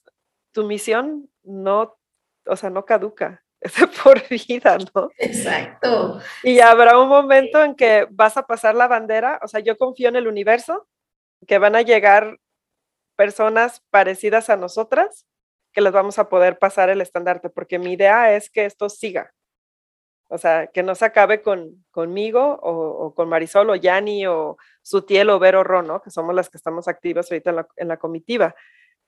[0.52, 1.98] tu misión no,
[2.46, 5.10] o sea, no caduca, es por vida, ¿no?
[5.18, 6.20] Exacto.
[6.44, 10.10] Y habrá un momento en que vas a pasar la bandera, o sea, yo confío
[10.10, 10.88] en el universo,
[11.48, 12.40] que van a llegar
[13.16, 15.26] personas parecidas a nosotras,
[15.74, 19.34] que les vamos a poder pasar el estandarte, porque mi idea es que esto siga.
[20.32, 25.30] O sea, que no se acabe con, conmigo o, con Marisol o Yanni o Sutiel
[25.32, 28.56] o Vero Ron, que somos las que estamos activas ahorita en la, en la comitiva,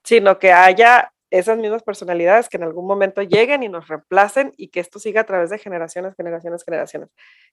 [0.02, 4.68] sino que haya esas mismas personalidades que en algún momento lleguen y nos reemplacen y
[4.68, 7.08] que esto siga a través de generaciones, generaciones, generaciones.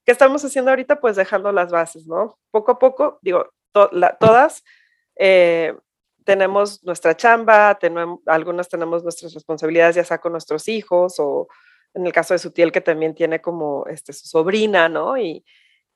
[0.06, 1.00] ¿Qué estamos haciendo ahorita?
[1.00, 2.38] Pues dejando las bases, ¿no?
[2.52, 4.65] Poco a poco, digo, todas
[5.15, 5.74] eh,
[6.26, 11.48] tenemos nuestra chamba, tenemos, algunas tenemos nuestras responsabilidades ya sea con nuestros hijos o
[11.94, 15.18] en el caso de Sutiel que también tiene como este, su sobrina, ¿no?
[15.18, 15.46] Y,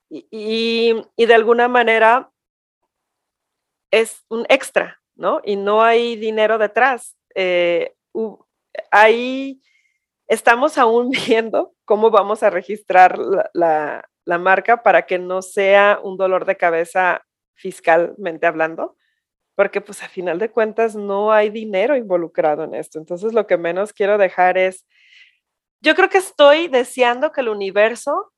[0.09, 2.31] y de alguna manera
[3.91, 5.41] es un extra, ¿no?
[5.43, 7.93] Y no hay dinero detrás eh,
[8.91, 9.61] ahí
[10.27, 13.17] estamos aún viendo cómo vamos a registrar
[13.53, 17.23] la, marca para que no sea un dolor de cabeza
[17.55, 18.97] fiscalmente hablando,
[19.55, 22.99] porque pues a final de cuentas no hay dinero involucrado en esto.
[22.99, 24.85] Entonces lo que menos quiero dejar es,
[25.81, 28.32] yo creo que estoy deseando que el universo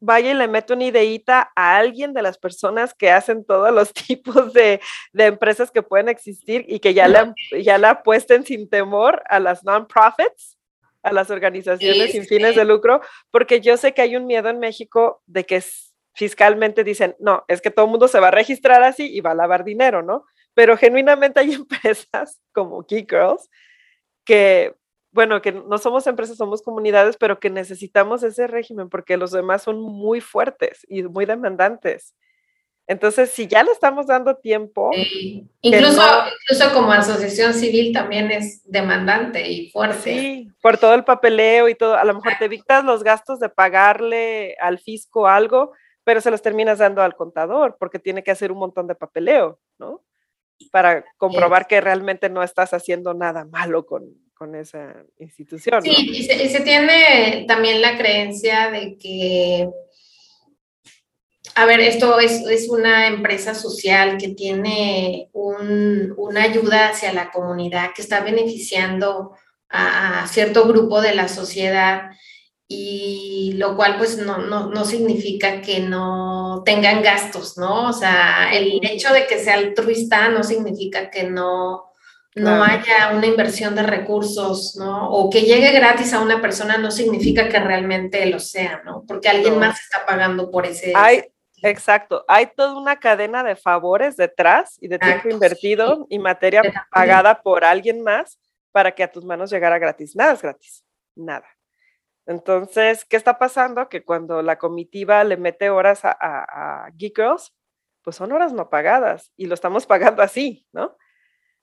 [0.00, 3.92] vaya y le mete una ideita a alguien de las personas que hacen todos los
[4.08, 4.80] tipos de,
[5.14, 9.62] empresas que pueden existir y que ya la, ya la apuesten sin temor a las
[9.64, 10.58] non-profits,
[11.02, 14.58] a las organizaciones sin fines de lucro, porque yo sé que hay un miedo en
[14.58, 15.62] México de que
[16.14, 19.30] fiscalmente dicen, no, es que todo el mundo se va a registrar así y va
[19.30, 20.24] a lavar dinero, ¿no?
[20.54, 23.48] Pero genuinamente hay empresas como Geek Girls
[24.24, 24.74] que
[25.12, 29.62] bueno, que no somos empresas, somos comunidades, pero que necesitamos ese régimen porque los demás
[29.62, 32.14] son muy fuertes y muy demandantes.
[32.86, 34.90] Entonces, si ya le estamos dando tiempo.
[35.60, 36.02] Incluso,
[36.42, 40.18] incluso como asociación civil también es demandante y fuerte.
[40.18, 41.94] Sí, por todo el papeleo y todo.
[41.94, 46.42] A lo mejor te evitas los gastos de pagarle al fisco algo, pero se los
[46.42, 50.02] terminas dando al contador porque tiene que hacer un montón de papeleo, ¿no?
[50.72, 55.82] Para comprobar que realmente no estás haciendo nada malo con, con esa institución.
[55.82, 59.68] Sí, y, se, tiene también la creencia de que,
[61.54, 68.00] a ver, esto es, una empresa social que tiene una ayuda hacia la comunidad, que
[68.00, 69.32] está beneficiando
[69.68, 72.12] a, cierto grupo de la sociedad
[72.66, 77.90] y lo cual pues no, no, significa que no tengan gastos, ¿no?
[77.90, 81.89] O sea, el hecho de que sea altruista no significa que no
[82.36, 85.10] no haya una inversión de recursos, ¿no?
[85.10, 89.04] O que llegue gratis a una persona no significa que realmente lo sea, ¿no?
[89.06, 90.92] Porque alguien más está pagando por ese.
[90.94, 91.24] Hay,
[91.62, 97.42] exacto, hay toda una cadena de favores detrás y de tiempo invertido y materia pagada
[97.42, 98.38] por alguien más
[98.70, 100.14] para que a tus manos llegara gratis.
[100.14, 100.84] Nada es gratis,
[101.16, 101.46] nada.
[102.26, 103.88] Entonces, ¿qué está pasando?
[103.88, 107.52] Que cuando la comitiva le mete horas a, a, a Geek Girls,
[108.04, 110.96] pues son horas no pagadas y lo estamos pagando así, ¿no?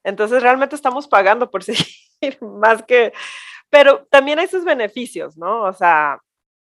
[0.07, 3.11] Entonces realmente estamos pagando por seguir más que,
[3.69, 5.63] pero también hay sus beneficios, ¿no?
[5.63, 6.21] O sea,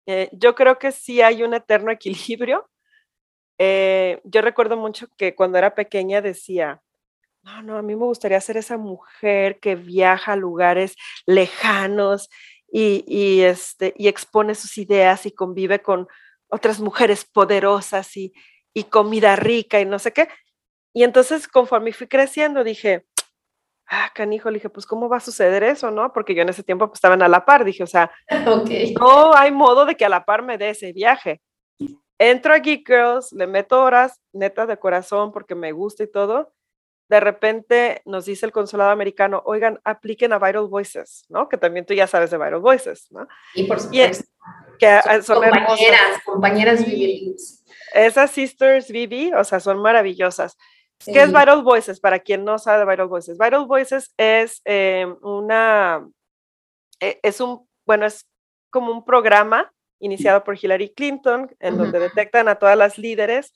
[0.08, 2.68] eh, yo creo que sí hay un eterno equilibrio.
[3.60, 6.80] Eh, yo recuerdo mucho que cuando era pequeña decía,
[7.42, 10.96] no, no, a mí me gustaría ser esa mujer que viaja a lugares
[11.26, 12.30] lejanos
[12.72, 16.08] y, y, este, y expone sus ideas y convive con
[16.50, 18.32] otras mujeres poderosas y,
[18.76, 20.28] y comida rica y no sé qué.
[20.94, 23.08] Y entonces, conforme fui creciendo, dije,
[23.88, 26.12] ah, canijo, le dije, pues, ¿cómo va a suceder eso, no?
[26.14, 28.12] Porque yo en ese tiempo pues, estaban a la par, dije, o sea,
[29.00, 31.42] no hay modo de que a la par me dé ese viaje.
[32.20, 36.54] Entro a Geek Girls, le meto horas, neta de corazón, porque me gusta y todo.
[37.10, 41.48] De repente nos dice el consulado americano, oigan, apliquen a Vital Voices, ¿no?
[41.48, 43.28] Que también tú ya sabes de Vital Voices, ¿no?
[43.54, 44.26] Y por supuesto.
[44.80, 47.36] que son, compañeras, compañeras Vivi.
[47.94, 50.58] Esas sisters Vivi, o sea, son maravillosas.
[51.06, 52.00] ¿Qué es Vital Voices?
[52.00, 53.38] Para quien no sabe de Vital Voices.
[53.38, 56.08] Vital Voices es eh, una,
[57.00, 58.28] eh, es un, bueno, es
[58.70, 63.54] como un programa iniciado por Hillary Clinton, en donde detectan a todas las líderes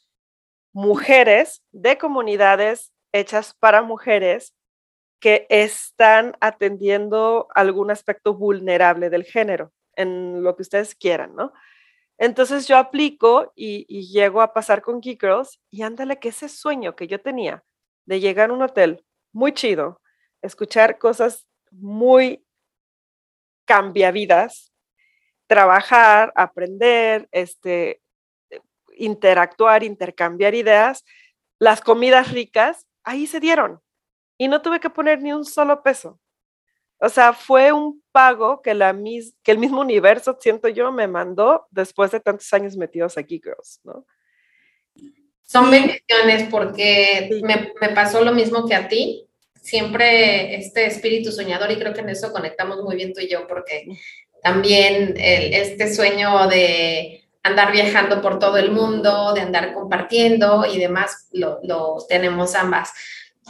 [0.74, 4.56] mujeres de comunidades hechas para mujeres
[5.20, 11.54] que están atendiendo algún aspecto vulnerable del género, en lo que ustedes quieran, ¿no?
[12.22, 16.96] Entonces yo aplico y, llego a pasar con Geek Girls y ándale que ese sueño
[16.96, 17.64] que yo tenía
[18.06, 19.04] de llegar a un hotel
[19.34, 20.00] muy chido,
[20.44, 22.46] escuchar cosas muy
[23.66, 24.72] cambiavidas,
[25.48, 28.04] trabajar, aprender, este,
[28.98, 31.04] interactuar, intercambiar ideas,
[31.58, 33.82] las comidas ricas, ahí se dieron.
[34.38, 36.20] Y no tuve que poner ni un solo peso.
[37.04, 38.96] O sea, fue un pago que, la
[39.44, 43.80] que el mismo universo, siento yo, me mandó después de tantos años metidos aquí, Girls,
[43.84, 44.06] ¿no?
[45.42, 49.28] Son bendiciones porque me, me, pasó lo mismo que a ti.
[49.56, 53.48] Siempre este espíritu soñador, y creo que en eso conectamos muy bien tú y yo,
[53.48, 53.88] porque
[54.44, 61.28] también este sueño de andar viajando por todo el mundo, de andar compartiendo y demás,
[61.32, 62.94] lo, lo tenemos ambas.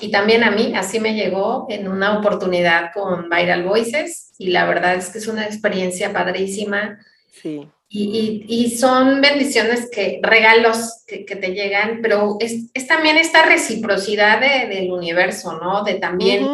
[0.02, 4.66] Y también a mí, así me llegó en una oportunidad con Viral Voices y la
[4.66, 7.00] verdad es que es una experiencia padrísima.
[7.32, 7.70] Sí.
[7.88, 13.44] Y, y, son bendiciones que, regalos que, que te llegan, pero es, es, también esta
[13.46, 15.84] reciprocidad de, del universo, ¿no?
[15.84, 16.48] De también,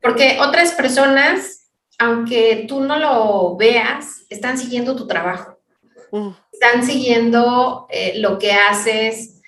[0.00, 1.66] porque otras personas,
[1.98, 5.58] aunque tú no lo veas, están siguiendo tu trabajo,
[6.52, 9.42] están siguiendo eh, lo que haces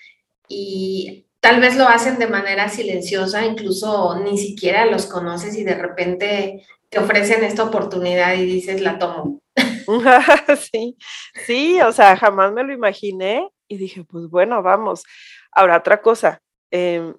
[0.48, 5.76] y tal vez lo hacen de manera silenciosa, incluso ni siquiera los conoces y de
[5.76, 9.40] repente te ofrecen esta oportunidad y dices, la tomo.
[10.72, 10.96] sí,
[11.46, 15.04] sí, o sea, jamás me lo imaginé y dije, pues bueno, vamos.
[15.52, 17.14] Ahora, otra cosa, em,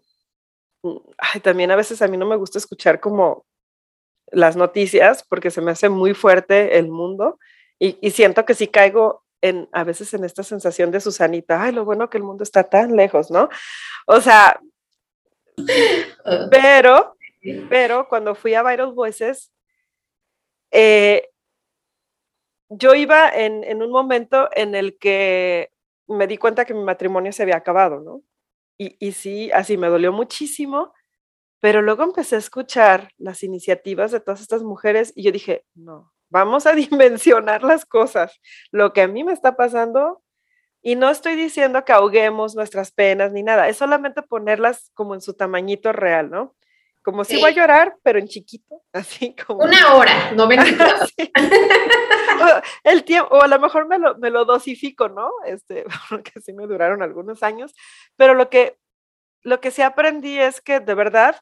[1.41, 3.45] también a veces a mí no me gusta escuchar como
[4.29, 7.39] las noticias porque se me hace muy fuerte el mundo
[7.79, 11.71] y, y siento que si caigo en, a veces en esta sensación de Susanita, ay,
[11.71, 13.49] lo bueno que el mundo está tan lejos, ¿no?
[14.05, 14.59] O sea,
[16.25, 16.47] ah.
[16.51, 17.15] pero,
[17.69, 19.51] pero cuando fui a Vital Voices,
[20.71, 21.29] eh,
[22.69, 25.71] yo iba en, en, un momento en el que
[26.07, 28.21] me di cuenta que mi matrimonio se había acabado, ¿no?
[28.77, 30.93] Y, y sí, así me dolió muchísimo,
[31.59, 36.13] pero luego empecé a escuchar las iniciativas de todas estas mujeres y yo dije, no,
[36.29, 38.39] vamos a dimensionar las cosas.
[38.71, 40.21] Lo que a mí me está pasando
[40.81, 45.21] Y no estoy diciendo que ahoguemos nuestras penas ni nada, es solamente ponerlas como en
[45.21, 46.55] su tamañito real, ¿no?
[47.07, 49.63] Como si voy a llorar, pero en chiquito, así como.
[49.63, 50.49] Una hora, no
[52.83, 55.31] El tiempo, o a lo mejor me lo, me lo dosifico, ¿no?
[55.45, 57.73] Este, porque sí me duraron algunos años,
[58.17, 58.77] pero lo que,
[59.41, 61.39] lo que sí aprendí es que de verdad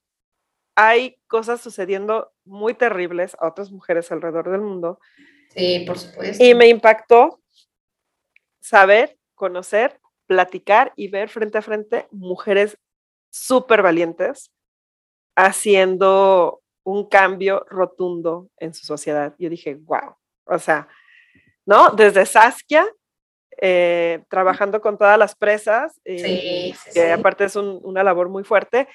[0.76, 5.00] hay cosas sucediendo muy terribles a otras mujeres alrededor del mundo.
[5.50, 6.44] Sí, por supuesto.
[6.44, 7.42] Y me impactó
[8.60, 12.78] saber, conocer, platicar y ver frente a frente mujeres
[13.30, 14.52] súper valientes
[15.36, 19.36] haciendo un cambio rotundo en su sociedad.
[19.38, 20.16] Yo dije, wow,
[20.46, 20.88] o sea,
[21.66, 21.92] ¿no?
[21.92, 22.86] Desde Saskia,
[23.62, 28.88] eh, trabajando con todas las presas, eh, que aparte es una labor muy fuerte,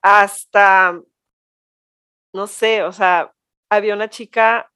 [0.00, 1.00] hasta
[2.34, 3.32] no sé, o sea,
[3.70, 4.70] había una chica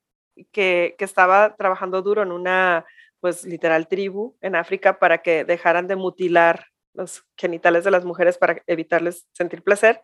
[0.53, 2.87] que, estaba trabajando duro en una,
[3.21, 8.39] pues literal, tribu en África para que dejaran de mutilar los genitales de las mujeres
[8.39, 10.01] para evitarles sentir placer.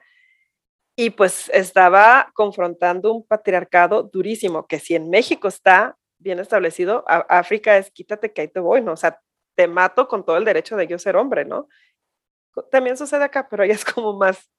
[0.97, 7.77] Y pues estaba confrontando un patriarcado durísimo, que si en México está bien establecido, África
[7.77, 8.93] es quítate que ahí te voy, ¿no?
[8.93, 9.21] O sea,
[9.57, 11.69] te mato con todo el derecho de yo ser hombre, ¿no?
[12.71, 14.51] También sucede acá, pero ella es como más,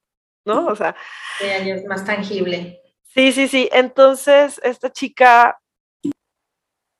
[0.45, 0.67] ¿no?
[0.67, 0.95] O sea.
[1.39, 2.81] Sí, es más tangible.
[3.15, 3.69] Sí, sí, sí.
[3.71, 5.57] Entonces, esta chica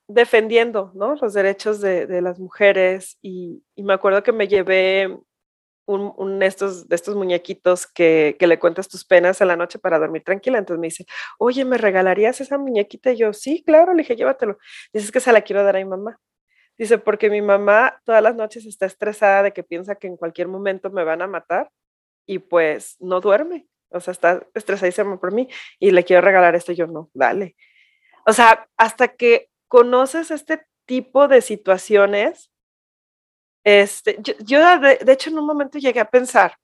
[0.07, 1.15] defendiendo ¿no?
[1.15, 5.17] los derechos de, las mujeres y, me acuerdo que me llevé
[5.87, 10.23] un, estos, de estos muñequitos que, le cuentas tus penas en la noche para dormir
[10.23, 10.57] tranquila.
[10.59, 11.05] Entonces me dice,
[11.39, 13.11] oye, ¿me regalarías esa muñequita?
[13.11, 14.57] Y yo, sí, claro, le dije, llévatelo.
[14.93, 16.19] Dices que se la quiero dar a mi mamá.
[16.77, 20.47] Dice, porque mi mamá todas las noches está estresada de que piensa que en cualquier
[20.47, 21.71] momento me van a matar
[22.27, 25.47] y pues no duerme o sea, está estresadísima por mí
[25.79, 27.55] y le quiero regalar esto, yo no, dale.
[28.25, 32.51] O sea, hasta que conoces este tipo de situaciones,
[33.63, 36.55] este, yo, de, hecho en un momento llegué a pensar,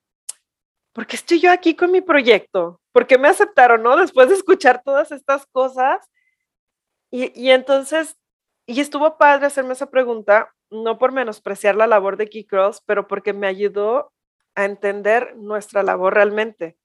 [0.93, 2.79] ¿por qué estoy yo aquí con mi proyecto?
[2.91, 3.95] ¿Por qué me aceptaron, no?
[3.97, 6.05] Después de escuchar todas estas cosas.
[7.11, 8.17] Y, y entonces,
[8.65, 13.07] y estuvo padre hacerme esa pregunta, no por menospreciar la labor de Key Cross, pero
[13.07, 14.13] porque me ayudó
[14.55, 16.77] a entender nuestra labor realmente.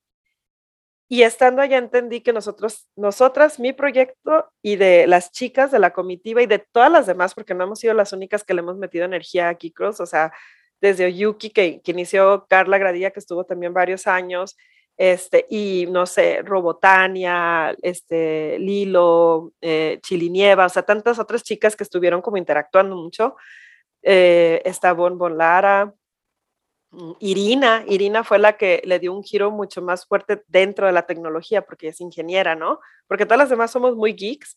[1.09, 5.93] Y estando allá entendí que nosotros, nosotras, mi proyecto y de las chicas de la
[5.93, 8.77] comitiva y de todas las demás, porque no hemos sido las únicas que le hemos
[8.77, 10.33] metido energía a Kikros, o sea,
[10.81, 14.57] desde Oyuki, que, inició Carla Gradilla, que estuvo también varios años,
[14.97, 21.85] este, y no sé, Robotania, este, Lilo, eh, Chilinieva, o sea, tantas otras chicas que
[21.85, 23.37] estuvieron como interactuando mucho.
[24.03, 25.93] Eh, está Bon Bon Lara,
[27.21, 31.07] Irina, Irina fue la que le dio un giro mucho más fuerte dentro de la
[31.07, 32.81] tecnología, porque es ingeniera, ¿no?
[33.07, 34.57] Porque todas las demás somos muy geeks,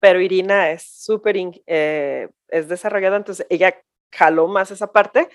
[0.00, 3.80] pero Irina es súper, eh, es desarrollada, entonces ella
[4.12, 5.28] jaló más esa parte.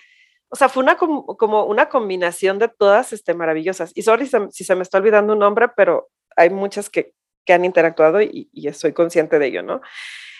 [0.49, 3.91] O sea, fue una como una combinación de todas este, maravillosas.
[3.95, 7.13] Y sorry si se me está olvidando un nombre, pero hay muchas que,
[7.45, 9.81] que han interactuado y, y, estoy consciente de ello, ¿no?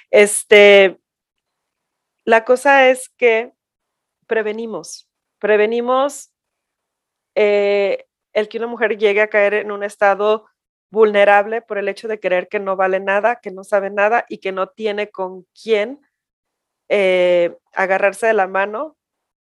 [0.09, 0.99] Este,
[2.26, 3.53] la cosa es que
[4.28, 5.11] prevenimos,
[5.41, 6.31] prevenimos
[7.35, 10.45] eh, el que una mujer llegue a caer en un estado
[10.91, 14.37] vulnerable por el hecho de creer que no vale nada, que no sabe nada y
[14.37, 15.99] que no tiene con quién
[16.89, 18.97] eh, agarrarse de la mano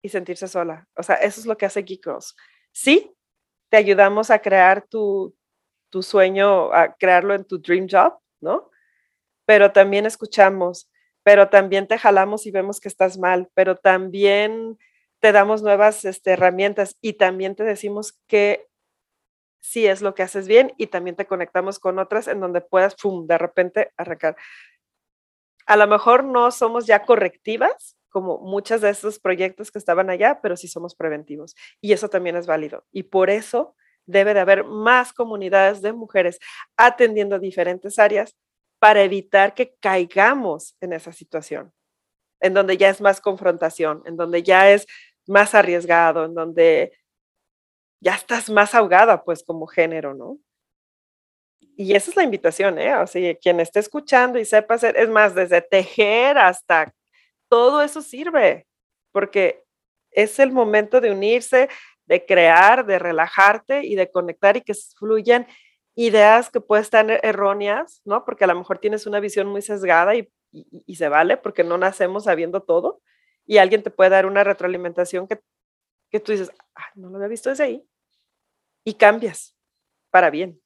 [0.03, 0.87] y sentirse sola.
[0.95, 2.35] O sea, eso es lo que hace Geek Girls.
[2.71, 3.15] Sí,
[3.69, 5.35] te ayudamos a crear tu,
[5.89, 8.69] tu sueño, a crearlo en tu dream job, ¿no?
[9.45, 10.89] Pero también escuchamos,
[11.23, 14.77] pero también te jalamos y vemos que estás mal, pero también
[15.20, 18.68] te damos nuevas este, herramientas y también te decimos que
[19.59, 22.95] sí es lo que haces bien y también te conectamos con otras en donde puedas,
[23.28, 24.36] de repente arrancar.
[25.66, 30.39] A lo mejor no somos ya correctivas, como muchos de esos proyectos que estaban allá,
[30.41, 31.55] pero sí somos preventivos.
[31.82, 32.86] Y eso también es válido.
[32.91, 36.39] Y por eso debe de haber más comunidades de mujeres
[36.78, 38.36] atendiendo diferentes áreas
[38.80, 41.74] para evitar que caigamos en esa situación,
[42.41, 44.88] en donde ya es más confrontación, en donde ya es
[45.27, 46.93] más arriesgado, en donde
[48.01, 50.39] ya estás más ahogada, pues, como género, ¿no?
[51.77, 52.95] Y esa es la invitación, ¿eh?
[52.95, 56.93] O sea, quien esté escuchando y sepa hacer, es más, desde tejer hasta
[57.49, 58.67] todo eso sirve,
[59.11, 59.63] porque
[60.11, 61.69] es el momento de unirse,
[62.05, 65.47] de crear, de relajarte y de conectar y que fluyan
[65.95, 68.23] ideas que pueden estar erróneas, ¿no?
[68.25, 70.29] Porque a lo mejor tienes una visión muy sesgada y,
[70.86, 73.01] y se vale, porque no nacemos sabiendo todo
[73.45, 75.39] y alguien te puede dar una retroalimentación que,
[76.10, 76.51] que tú dices,
[76.95, 77.88] no lo había visto desde ahí,
[78.84, 79.56] y cambias
[80.10, 80.60] para bien.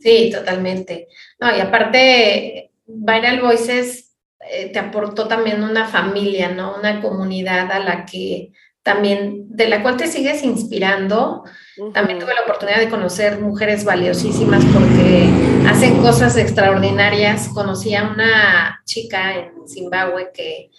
[0.00, 1.08] Sí, totalmente.
[1.38, 6.76] No, y aparte, Viral Voices eh, te aportó también una familia, ¿no?
[6.78, 11.44] Una comunidad a la que también, de la cual te sigues inspirando.
[11.92, 15.28] También tuve la oportunidad de conocer mujeres valiosísimas porque
[15.68, 17.48] hacen cosas extraordinarias.
[17.48, 20.70] Conocí a una chica en Zimbabue que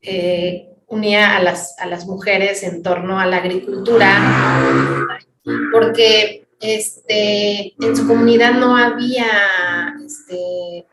[0.00, 4.88] eh, unía a las, a las mujeres en torno a la agricultura,
[5.72, 9.26] porque este, en su comunidad no había
[10.04, 10.86] este,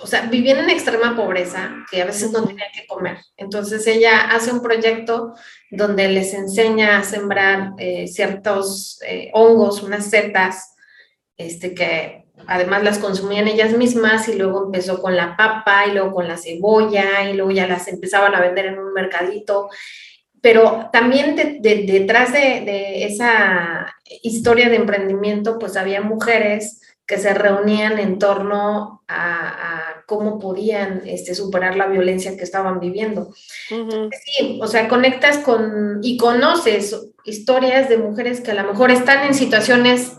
[0.00, 3.18] o sea, vivían en extrema pobreza, que a veces no tenían que comer.
[3.36, 5.34] Entonces ella hace un proyecto
[5.70, 10.74] donde les enseña a sembrar eh, ciertos eh, hongos, unas setas,
[11.36, 16.12] este, que además las consumían ellas mismas y luego empezó con la papa y luego
[16.12, 19.68] con la cebolla y luego ya las empezaban a vender en un mercadito.
[20.40, 23.92] Pero también detrás de, de esa
[24.22, 31.34] historia de emprendimiento, pues había mujeres que se reunían en torno a, cómo podían este,
[31.34, 33.34] superar la violencia que estaban viviendo.
[33.68, 39.26] Sí, o sea, conectas con y conoces historias de mujeres que a lo mejor están
[39.26, 40.16] en situaciones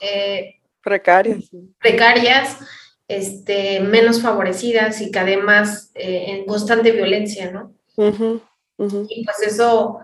[0.00, 1.50] eh, precarias.
[1.78, 2.58] Precarias,
[3.06, 7.72] este, menos favorecidas y que además eh, en constante violencia, ¿no?
[9.08, 9.98] Y pues eso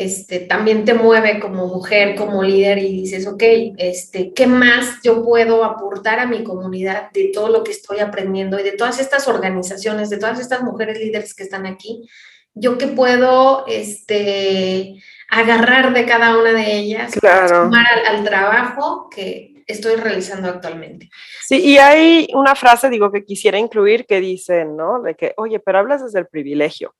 [0.00, 3.42] este, también te mueve como mujer, como líder y dices, ok,
[3.78, 8.58] este, ¿qué más yo puedo aportar a mi comunidad de todo lo que estoy aprendiendo
[8.58, 12.08] y de todas estas organizaciones, de todas estas mujeres líderes que están aquí?
[12.54, 17.70] ¿Yo qué puedo este, agarrar de cada una de ellas claro.
[17.70, 21.10] para al, al trabajo que estoy realizando actualmente?
[21.44, 25.02] Sí, y hay una frase, digo, que quisiera incluir que dice, ¿no?
[25.02, 26.94] De que, oye, pero hablas desde el privilegio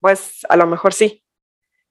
[0.00, 1.24] pues a lo mejor sí.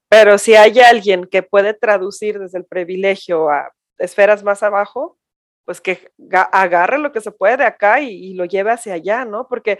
[0.08, 5.18] Pero si hay alguien que puede traducir desde el privilegio a esferas más abajo,
[5.64, 6.10] pues que
[6.50, 9.46] agarre lo que se puede de acá y, lo lleve hacia allá, ¿no?
[9.46, 9.78] Porque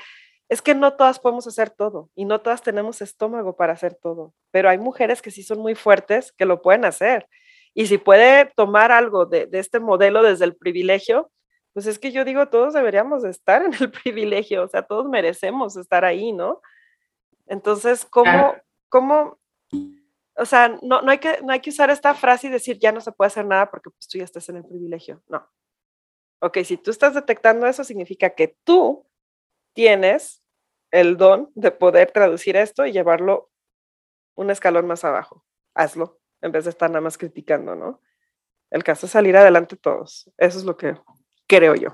[0.49, 4.33] es que no todas podemos hacer todo y no todas tenemos estómago para hacer todo,
[4.53, 7.27] pero hay mujeres que sí son muy fuertes que lo pueden hacer.
[7.75, 11.33] Y si puede tomar algo de, de este modelo desde el privilegio,
[11.73, 15.77] pues es que yo digo, todos deberíamos estar en el privilegio, o sea, todos merecemos
[15.77, 16.61] estar ahí, ¿no?
[17.51, 18.55] Entonces, ¿cómo,
[18.89, 19.41] cómo
[20.37, 22.93] o sea, no, no, hay que, no hay que usar esta frase y decir ya
[22.93, 25.23] no se puede hacer nada porque pues tú ya estás en el privilegio.
[25.29, 25.47] No.
[26.41, 29.07] Ok, si tú estás detectando eso, significa que tú
[29.75, 30.43] tienes
[30.91, 33.51] el don de poder traducir esto y llevarlo
[34.35, 35.45] un escalón más abajo.
[35.75, 38.01] Hazlo, en vez de estar nada más criticando, ¿no?
[38.71, 40.31] El caso es salir adelante todos.
[40.39, 40.97] Eso es lo que
[41.47, 41.91] creo yo.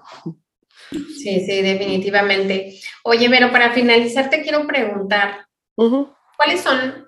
[0.91, 2.79] Sí, sí, definitivamente.
[3.03, 5.46] Oye, pero para finalizar te quiero preguntar,
[5.77, 7.07] ¿Cuáles son?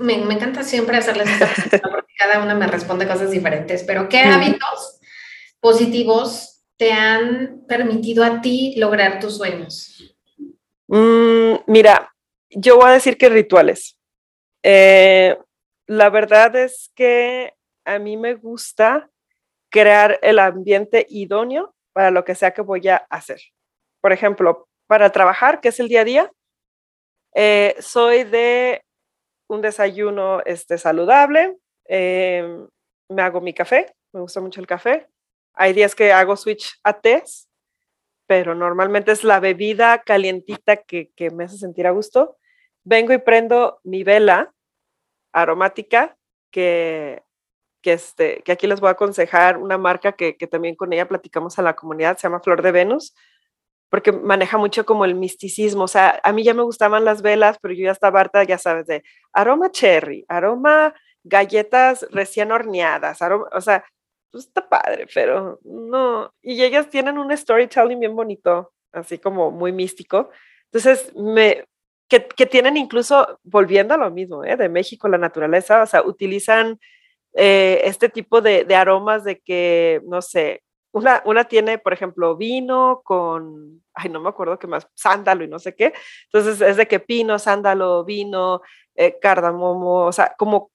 [0.00, 4.20] Me, encanta siempre hacerles esta pregunta porque cada una me responde cosas diferentes, pero ¿qué
[4.20, 5.00] hábitos
[5.60, 10.16] positivos te han permitido a ti lograr tus sueños?
[10.88, 12.12] Mm, mira,
[12.50, 13.98] yo voy a decir que rituales.
[14.62, 15.38] Eh,
[15.86, 19.10] la verdad es que a mí me gusta
[19.70, 23.40] crear el ambiente idóneo para lo que sea que voy a hacer.
[24.00, 26.32] Por ejemplo, para trabajar, que es el día a día,
[27.40, 28.84] eh, soy de
[29.46, 32.66] un desayuno este, saludable, em,
[33.08, 35.06] me hago mi café, me gusta mucho el café.
[35.54, 37.22] Hay días que hago switch a té,
[38.26, 42.38] pero normalmente es la bebida calientita que, que, me hace sentir a gusto.
[42.82, 44.52] Vengo y prendo mi vela
[45.32, 46.16] aromática,
[46.50, 47.22] que,
[47.82, 51.06] que, este, que aquí les voy a aconsejar una marca que, que también con ella
[51.06, 53.14] platicamos a la comunidad, se llama Flor de Venus
[53.90, 55.84] porque maneja mucho como el misticismo.
[55.84, 58.58] O sea, a mí ya me gustaban las velas, pero yo ya estaba harta, ya
[58.58, 63.84] sabes, de aroma cherry, aroma galletas recién horneadas, aroma, o sea,
[64.30, 66.32] pues está padre, pero no.
[66.42, 70.30] Y ellas tienen un storytelling bien bonito, así como muy místico.
[70.70, 71.64] Entonces, me,
[72.08, 74.56] que, que tienen incluso, volviendo a lo mismo, ¿eh?
[74.56, 76.78] de México, la naturaleza, o sea, utilizan
[77.34, 80.62] eh, este tipo de, de aromas de que, no sé,
[80.98, 85.48] una, una, tiene, por ejemplo, vino con, ay, no me acuerdo qué más, sándalo y
[85.48, 85.94] no sé qué.
[86.26, 88.62] Entonces es de que pino, sándalo, vino,
[88.94, 90.70] eh, cardamomo, o sea, como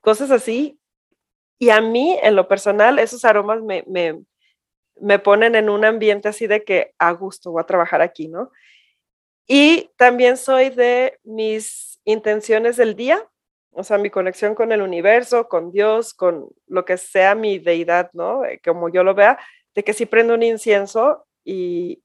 [0.00, 0.78] cosas así.
[1.58, 4.22] Y a mí, en lo personal, esos aromas me, me,
[5.00, 8.50] me ponen en un ambiente así de que a gusto voy a trabajar aquí, ¿no?
[9.46, 13.26] Y también soy de mis intenciones del día,
[13.76, 18.10] o sea, mi conexión con el universo, con Dios, con lo que sea mi deidad,
[18.14, 18.44] ¿no?
[18.44, 19.38] Eh, como yo lo vea,
[19.74, 22.02] de que si prendo un incienso y,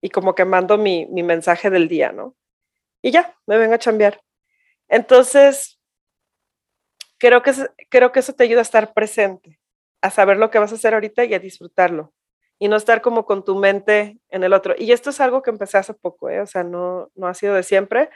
[0.00, 2.34] y como que mando mi, mi, mensaje del día, ¿no?
[3.02, 4.22] Y ya, me vengo a chambear.
[4.88, 5.78] Entonces,
[7.18, 7.52] creo que,
[7.90, 9.60] creo que eso te ayuda a estar presente,
[10.00, 12.14] a saber lo que vas a hacer ahorita y a disfrutarlo.
[12.58, 14.74] y no estar como con tu mente en el otro.
[14.78, 16.40] Y esto es algo que empecé hace poco, ¿eh?
[16.40, 18.10] o sea, no, no ha sido de siempre,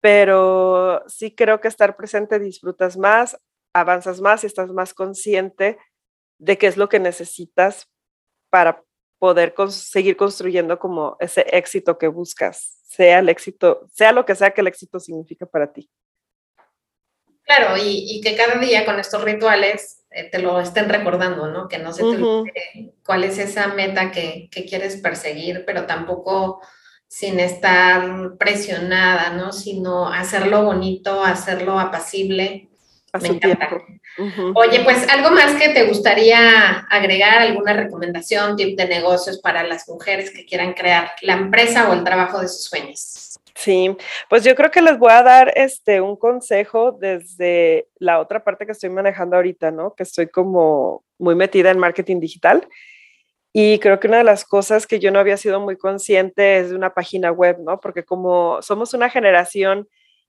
[0.00, 3.38] pero sí creo que estar presente disfrutas más,
[3.72, 5.78] avanzas más y estás más consciente
[6.38, 7.88] de qué es lo que necesitas
[8.50, 8.82] para
[9.18, 14.52] poder seguir construyendo como ese éxito que buscas, sea el éxito, sea lo que sea
[14.52, 15.90] que el éxito significa para ti.
[17.42, 21.66] Claro, y, que cada día con estos rituales eh, te lo estén recordando, ¿no?
[21.66, 26.60] Que no se te cuál es esa meta que, que, quieres perseguir, pero tampoco
[27.08, 29.52] sin estar presionada, ¿no?
[29.52, 32.68] Sino hacerlo bonito, hacerlo apacible.
[33.20, 33.70] Me encanta.
[34.54, 39.88] Oye, pues algo más que te gustaría agregar, alguna recomendación, tip de negocios para las
[39.88, 43.38] mujeres que quieran crear la empresa o el trabajo de sus sueños.
[43.54, 43.96] Sí,
[44.28, 48.66] pues yo creo que les voy a dar este un consejo desde la otra parte
[48.66, 49.94] que estoy manejando ahorita, ¿no?
[49.94, 52.68] Que estoy como muy metida en marketing digital.
[53.60, 56.70] Y creo que una de las cosas que yo no había sido muy consciente es
[56.70, 57.80] de una página web, ¿no?
[57.80, 59.88] Porque como somos una generación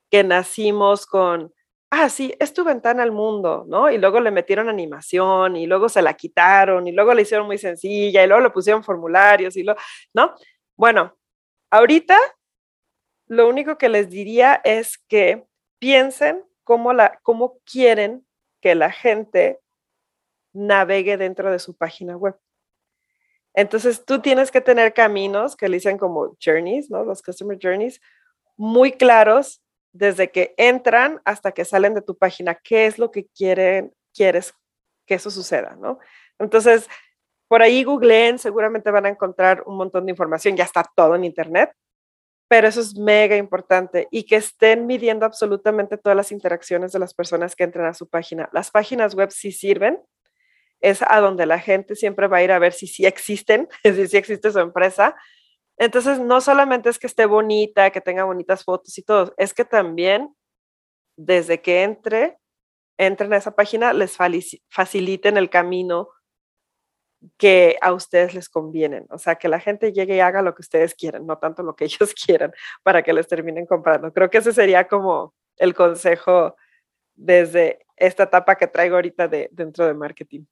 [0.10, 1.54] que nacimos con
[1.92, 3.92] ah, sí, es tu ventana al mundo, ¿no?
[3.92, 7.60] Y luego le metieron animación y luego se la quitaron y luego la hicieron muy
[7.60, 9.76] sencilla y luego le pusieron formularios y lo,
[10.12, 10.34] ¿no?
[10.76, 11.16] Bueno,
[11.70, 12.18] ahorita
[13.28, 15.46] lo único que les diría es que
[15.78, 18.26] piensen cómo, la, cómo quieren
[18.60, 19.60] que la gente
[20.52, 22.36] navegue dentro de su página web.
[23.54, 27.04] Entonces tú tienes que tener caminos que le dicen como journeys, ¿no?
[27.04, 28.00] Los customer journeys
[28.58, 33.26] muy claros desde que entran hasta que salen de tu página, qué es lo que
[33.28, 34.54] quieren, quieres
[35.06, 36.00] que eso suceda, ¿no?
[36.38, 36.88] Entonces,
[37.48, 41.24] por ahí googleen, seguramente van a encontrar un montón de información, ya está todo en
[41.24, 41.72] internet,
[42.48, 47.14] pero eso es mega importante y que estén midiendo absolutamente todas las interacciones de las
[47.14, 48.50] personas que entran a su página.
[48.54, 50.00] Las páginas web sí sirven,
[50.82, 54.18] es a donde la gente siempre va a ir a ver si sí existen, si
[54.18, 55.16] existe su empresa,
[55.80, 59.64] entonces, no solamente es que esté bonita, que tenga bonitas fotos y todo, es que
[59.64, 60.36] también
[61.16, 62.38] desde que entre,
[62.98, 64.18] entren a esa página, les
[64.70, 66.10] faciliten el camino
[67.38, 69.06] que a ustedes les convienen.
[69.10, 71.76] O sea, que la gente llegue y haga lo que ustedes quieren, no tanto lo
[71.76, 72.52] que ellos quieran
[72.84, 74.12] para que les terminen comprando.
[74.14, 76.58] Creo que ese sería como el consejo
[77.16, 80.46] desde esta etapa que traigo ahorita de, dentro de marketing.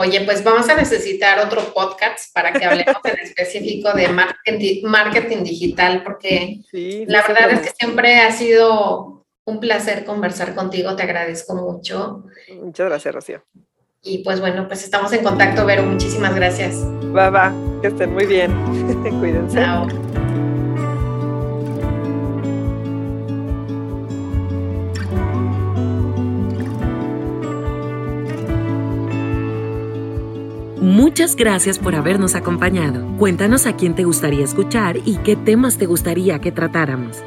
[0.00, 5.42] Oye, pues vamos a necesitar otro podcast para que hablemos en específico de marketing, marketing
[5.42, 11.56] digital, porque la verdad es que siempre ha sido un placer conversar contigo, te agradezco
[11.56, 12.26] mucho.
[12.62, 13.42] Muchas gracias, Rocío.
[14.02, 16.76] Y pues bueno, pues estamos en contacto, Vero, muchísimas gracias.
[17.14, 17.52] Va, va,
[17.82, 18.52] que estén muy bien.
[19.20, 19.56] Cuídense.
[19.56, 20.17] Chao.
[30.88, 33.06] Muchas gracias por habernos acompañado.
[33.18, 37.18] Cuéntanos a quién te gustaría escuchar y qué temas te gustaría que tratáramos.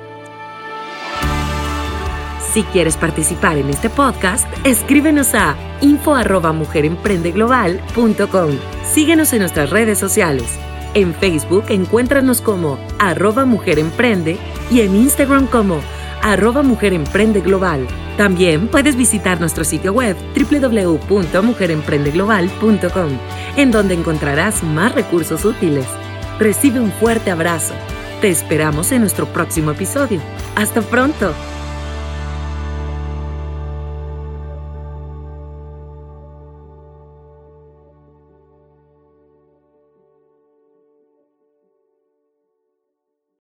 [2.52, 8.50] Si quieres participar en este podcast, escríbenos a info@mujeremprendeglobal.com.
[8.84, 10.58] Síguenos en nuestras redes sociales.
[10.96, 14.40] En Facebook encuéntranos como arroba Mujer Emprende
[14.72, 15.82] y en Instagram como
[16.22, 17.86] arroba Mujer Emprende Global.
[18.18, 23.10] También puedes visitar nuestro sitio web www.mujeremprendeglobal.com,
[23.58, 25.88] en donde encontrarás más recursos útiles.
[26.40, 27.74] Recibe un fuerte abrazo.
[28.22, 30.22] Te esperamos en nuestro próximo episodio.
[30.56, 31.34] Hasta pronto.